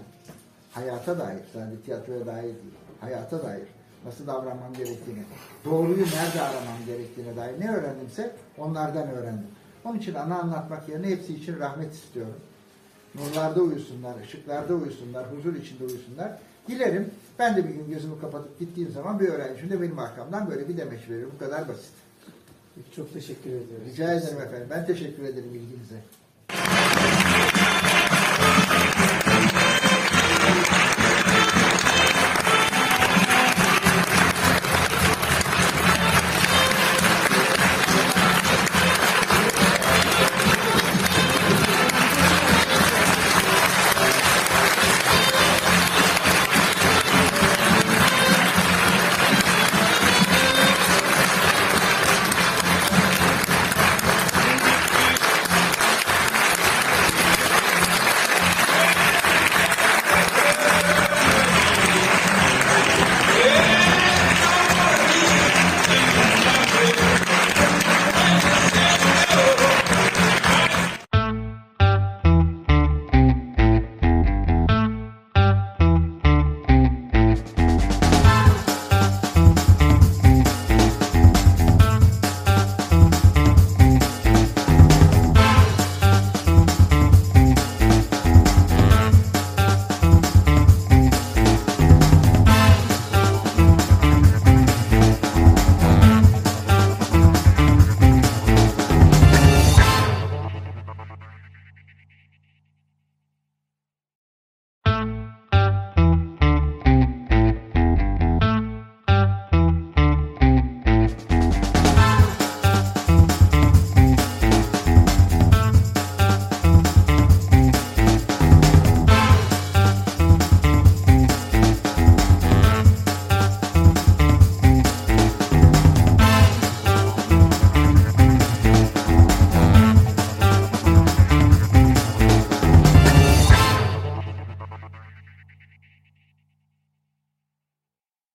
hayata 0.71 1.19
dair, 1.19 1.39
sadece 1.53 1.81
tiyatroya 1.81 2.25
dair 2.25 2.43
değil, 2.43 2.75
hayata 3.01 3.43
dair, 3.43 3.67
nasıl 4.05 4.27
davranmam 4.27 4.73
gerektiğini, 4.73 5.23
doğruyu 5.65 6.05
nerede 6.05 6.41
aramam 6.41 6.85
gerektiğine 6.85 7.35
dair 7.35 7.59
ne 7.59 7.75
öğrendimse 7.75 8.35
onlardan 8.57 9.09
öğrendim. 9.09 9.47
Onun 9.85 9.97
için 9.97 10.15
ana 10.15 10.39
anlatmak 10.39 10.89
yerine 10.89 11.07
hepsi 11.07 11.33
için 11.33 11.59
rahmet 11.59 11.93
istiyorum. 11.93 12.35
Nurlarda 13.17 13.61
uyusunlar, 13.61 14.21
ışıklarda 14.23 14.73
uyusunlar, 14.73 15.25
huzur 15.31 15.55
içinde 15.55 15.83
uyusunlar. 15.83 16.31
Dilerim 16.67 17.11
ben 17.39 17.57
de 17.57 17.69
bir 17.69 17.73
gün 17.73 17.89
gözümü 17.91 18.21
kapatıp 18.21 18.59
gittiğim 18.59 18.91
zaman 18.91 19.19
bir 19.19 19.27
öğrencim 19.27 19.69
de 19.69 19.81
benim 19.81 19.99
arkamdan 19.99 20.49
böyle 20.49 20.69
bir 20.69 20.77
demeç 20.77 21.09
verir. 21.09 21.27
Bu 21.35 21.39
kadar 21.39 21.67
basit. 21.67 21.91
Çok 22.95 23.13
teşekkür 23.13 23.49
ediyoruz. 23.49 23.87
Rica 23.91 24.13
ederim 24.13 24.41
efendim. 24.41 24.67
Ben 24.69 24.85
teşekkür 24.85 25.23
ederim 25.23 25.49
ilginize. 25.49 26.01